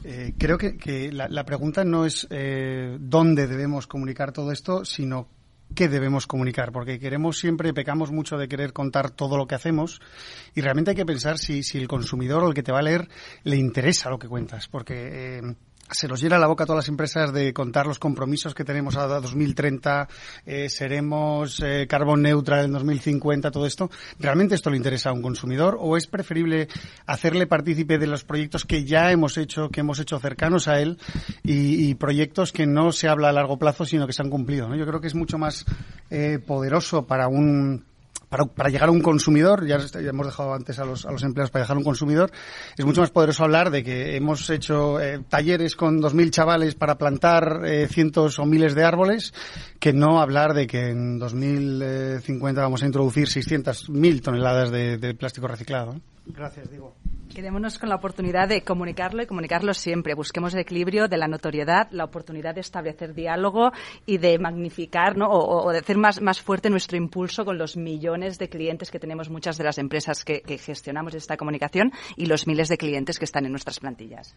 [0.03, 5.27] eh, creo que, la, pregunta no es eh, dónde debemos comunicar todo esto, sino
[5.75, 10.01] qué debemos comunicar, porque queremos siempre, pecamos mucho de querer contar todo lo que hacemos
[10.55, 12.83] y realmente hay que pensar si, si el consumidor o el que te va a
[12.83, 13.07] leer
[13.43, 15.55] le interesa lo que cuentas, porque
[15.91, 18.95] se nos llena la boca a todas las empresas de contar los compromisos que tenemos
[18.95, 20.07] a 2030,
[20.45, 23.91] eh, seremos eh, carbon neutral en 2050, todo esto.
[24.19, 26.67] ¿Realmente esto le interesa a un consumidor o es preferible
[27.05, 30.97] hacerle partícipe de los proyectos que ya hemos hecho, que hemos hecho cercanos a él
[31.43, 34.67] y, proyectos que no se habla a largo plazo, sino que se han cumplido?
[34.67, 34.75] ¿no?
[34.75, 35.65] Yo creo que es mucho más
[36.09, 37.85] eh, poderoso para un
[38.55, 41.65] para, llegar a un consumidor, ya, hemos dejado antes a los, a los empleados para
[41.65, 42.31] llegar a un consumidor,
[42.77, 46.97] es mucho más poderoso hablar de que hemos hecho eh, talleres con 2.000 chavales para
[46.97, 49.33] plantar eh, cientos o miles de árboles,
[49.79, 55.95] que no hablar de que en 2050 vamos a introducir 600.000 toneladas de, plástico reciclado.
[56.25, 56.95] Gracias, Diego.
[57.35, 60.13] Quedémonos con la oportunidad de comunicarlo y comunicarlo siempre.
[60.13, 63.73] Busquemos el equilibrio de la notoriedad, la oportunidad de establecer diálogo
[64.05, 65.27] y de magnificar ¿no?
[65.27, 69.29] o, de hacer más, más fuerte nuestro impulso con los millones de clientes que tenemos
[69.29, 73.25] muchas de las empresas que, que gestionamos esta comunicación y los miles de clientes que
[73.25, 74.33] están en nuestras plantillas.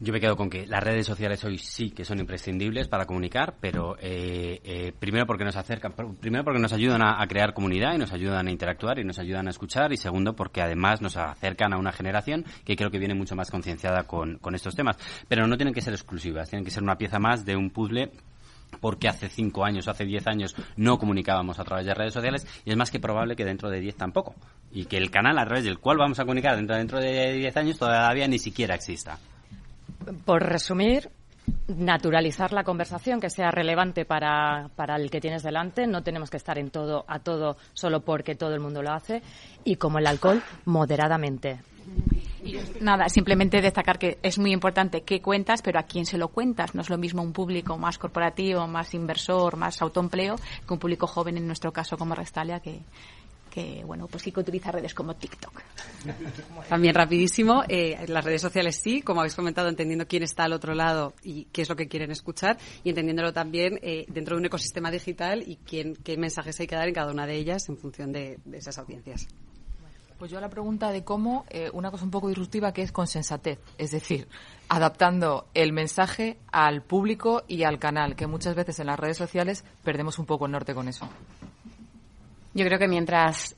[0.00, 3.54] Yo me quedo con que las redes sociales hoy sí que son imprescindibles para comunicar,
[3.60, 7.98] pero eh, eh, primero porque nos acercan, primero porque nos ayudan a, crear comunidad y
[7.98, 11.72] nos ayudan a interactuar y nos ayudan a escuchar y segundo porque además nos acercan
[11.72, 14.98] a una generación que creo que viene mucho más concienciada con, estos temas.
[15.28, 18.10] Pero no tienen que ser exclusivas, tienen que ser una pieza más de un puzzle
[18.80, 22.72] porque hace cinco años, hace diez años no comunicábamos a través de redes sociales y
[22.72, 24.34] es más que probable que dentro de diez tampoco.
[24.72, 27.56] Y que el canal a través del cual vamos a comunicar dentro, dentro de diez
[27.56, 29.20] años todavía ni siquiera exista.
[30.24, 31.10] Por resumir,
[31.68, 35.86] naturalizar la conversación, que sea relevante para, para, el que tienes delante.
[35.86, 39.22] No tenemos que estar en todo a todo solo porque todo el mundo lo hace.
[39.64, 41.60] Y como el alcohol, moderadamente.
[42.80, 46.74] Nada, simplemente destacar que es muy importante qué cuentas, pero a quién se lo cuentas.
[46.74, 51.06] No es lo mismo un público más corporativo, más inversor, más autoempleo, que un público
[51.06, 52.80] joven, en nuestro caso como Restalia, que,
[53.54, 55.62] que bueno, pues sí que utiliza redes como TikTok.
[56.68, 60.74] También rapidísimo, eh, las redes sociales sí, como habéis comentado, entendiendo quién está al otro
[60.74, 64.46] lado y qué es lo que quieren escuchar y entendiéndolo también eh, dentro de un
[64.46, 67.78] ecosistema digital y quién, qué mensajes hay que dar en cada una de ellas en
[67.78, 69.28] función de, esas audiencias.
[70.18, 72.90] Pues yo a la pregunta de cómo, eh, una cosa un poco disruptiva que es
[72.90, 74.26] con sensatez, es decir,
[74.68, 79.64] adaptando el mensaje al público y al canal, que muchas veces en las redes sociales
[79.84, 81.08] perdemos un poco el norte con eso.
[82.54, 83.56] Yo creo que mientras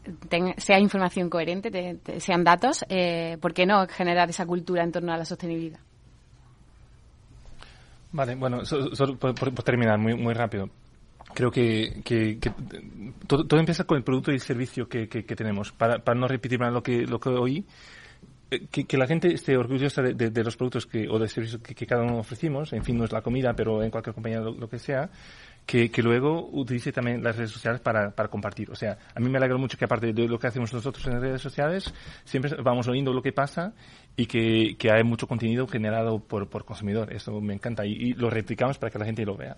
[0.57, 5.19] sea información coherente, sean datos, eh, ¿por qué no generar esa cultura en torno a
[5.19, 5.81] la sostenibilidad?
[8.13, 10.71] Vale, bueno, solo por, terminar muy, muy rápido.
[11.35, 12.01] Creo que,
[13.27, 15.73] todo, empieza con el producto y el servicio que, tenemos.
[15.73, 17.67] Para, para no repetir más lo que, lo que oí,
[18.51, 22.03] eh, que, la gente esté orgullosa de, los productos que, o del servicio que, cada
[22.03, 25.11] uno ofrecimos, en fin, no es la comida, pero en cualquier compañía lo que sea,
[25.67, 28.71] que, luego utilice también las redes sociales para, para, compartir.
[28.71, 31.15] O sea, a mí me alegra mucho que aparte de lo que hacemos nosotros en
[31.15, 31.93] las redes sociales,
[32.25, 33.75] siempre vamos oyendo lo que pasa
[34.17, 37.13] y que, que hay mucho contenido generado por, por consumidor.
[37.13, 39.57] Eso me encanta y, y lo replicamos para que la gente lo vea.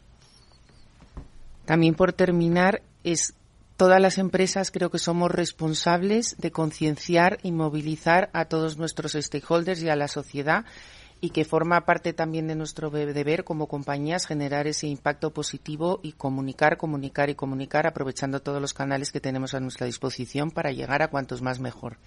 [1.67, 3.35] También por terminar, es
[3.77, 9.83] todas las empresas creo que somos responsables de concienciar y movilizar a todos nuestros stakeholders
[9.83, 10.65] y a la sociedad
[11.21, 16.12] y que forma parte también de nuestro deber como compañías generar ese impacto positivo y
[16.12, 21.03] comunicar, comunicar y comunicar aprovechando todos los canales que tenemos a nuestra disposición para llegar
[21.03, 21.99] a cuantos más mejor.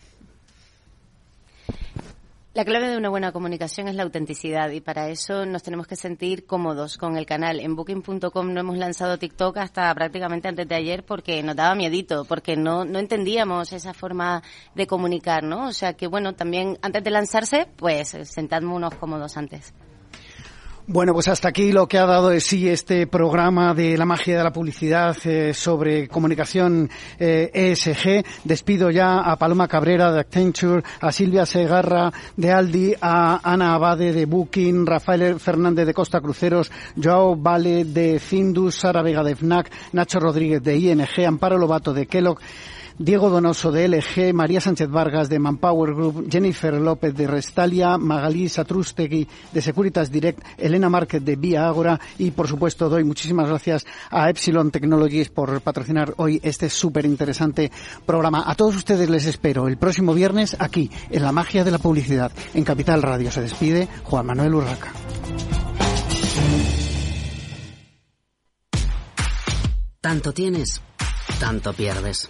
[2.53, 5.95] La clave de una buena comunicación es la autenticidad y para eso nos tenemos que
[5.95, 7.61] sentir cómodos con el canal.
[7.61, 12.25] En booking.com no hemos lanzado TikTok hasta prácticamente antes de ayer porque nos daba miedito,
[12.25, 14.43] porque no, no entendíamos esa forma
[14.75, 15.67] de comunicar, ¿no?
[15.67, 18.15] O sea que bueno, también antes de lanzarse, pues
[18.75, 19.73] unos cómodos antes.
[20.87, 24.37] Bueno, pues hasta aquí lo que ha dado de sí este programa de la magia
[24.37, 28.07] de la publicidad eh, sobre comunicación ESG.
[28.07, 33.39] Eh, e Despido ya a Paloma Cabrera de Accenture, a Silvia Segarra de Aldi, a
[33.43, 36.71] Ana Abade de Booking, Rafael Fernández de Costa Cruceros,
[37.01, 42.07] Joao Vale de Findus, Sara Vega de FNAC, Nacho Rodríguez de ING, Amparo Lobato de
[42.07, 42.39] Kellogg,
[43.03, 48.47] Diego Donoso de LG, María Sánchez Vargas de Manpower Group, Jennifer López de Restalia, Magalí
[48.47, 53.85] Satrustegui de Securitas Direct, Elena Márquez de Vía Ágora y por supuesto doy muchísimas gracias
[54.09, 57.71] a Epsilon Technologies por patrocinar hoy este súper interesante
[58.05, 58.43] programa.
[58.45, 62.31] A todos ustedes les espero el próximo viernes aquí en La Magia de la Publicidad
[62.53, 63.31] en Capital Radio.
[63.31, 64.93] Se despide Juan Manuel Urraca.
[70.01, 70.81] Tanto tienes,
[71.39, 72.29] tanto pierdes.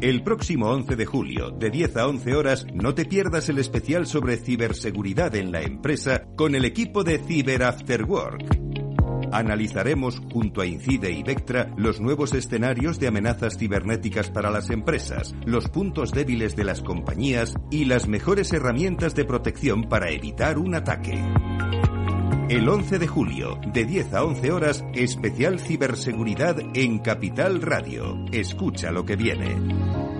[0.00, 4.06] El próximo 11 de julio, de 10 a 11 horas, no te pierdas el especial
[4.06, 8.64] sobre ciberseguridad en la empresa con el equipo de Cyber After Work.
[9.32, 15.34] Analizaremos junto a Incide y Vectra los nuevos escenarios de amenazas cibernéticas para las empresas,
[15.44, 20.74] los puntos débiles de las compañías y las mejores herramientas de protección para evitar un
[20.74, 21.20] ataque.
[22.48, 28.22] El 11 de julio, de 10 a 11 horas, especial ciberseguridad en Capital Radio.
[28.32, 30.13] Escucha lo que viene.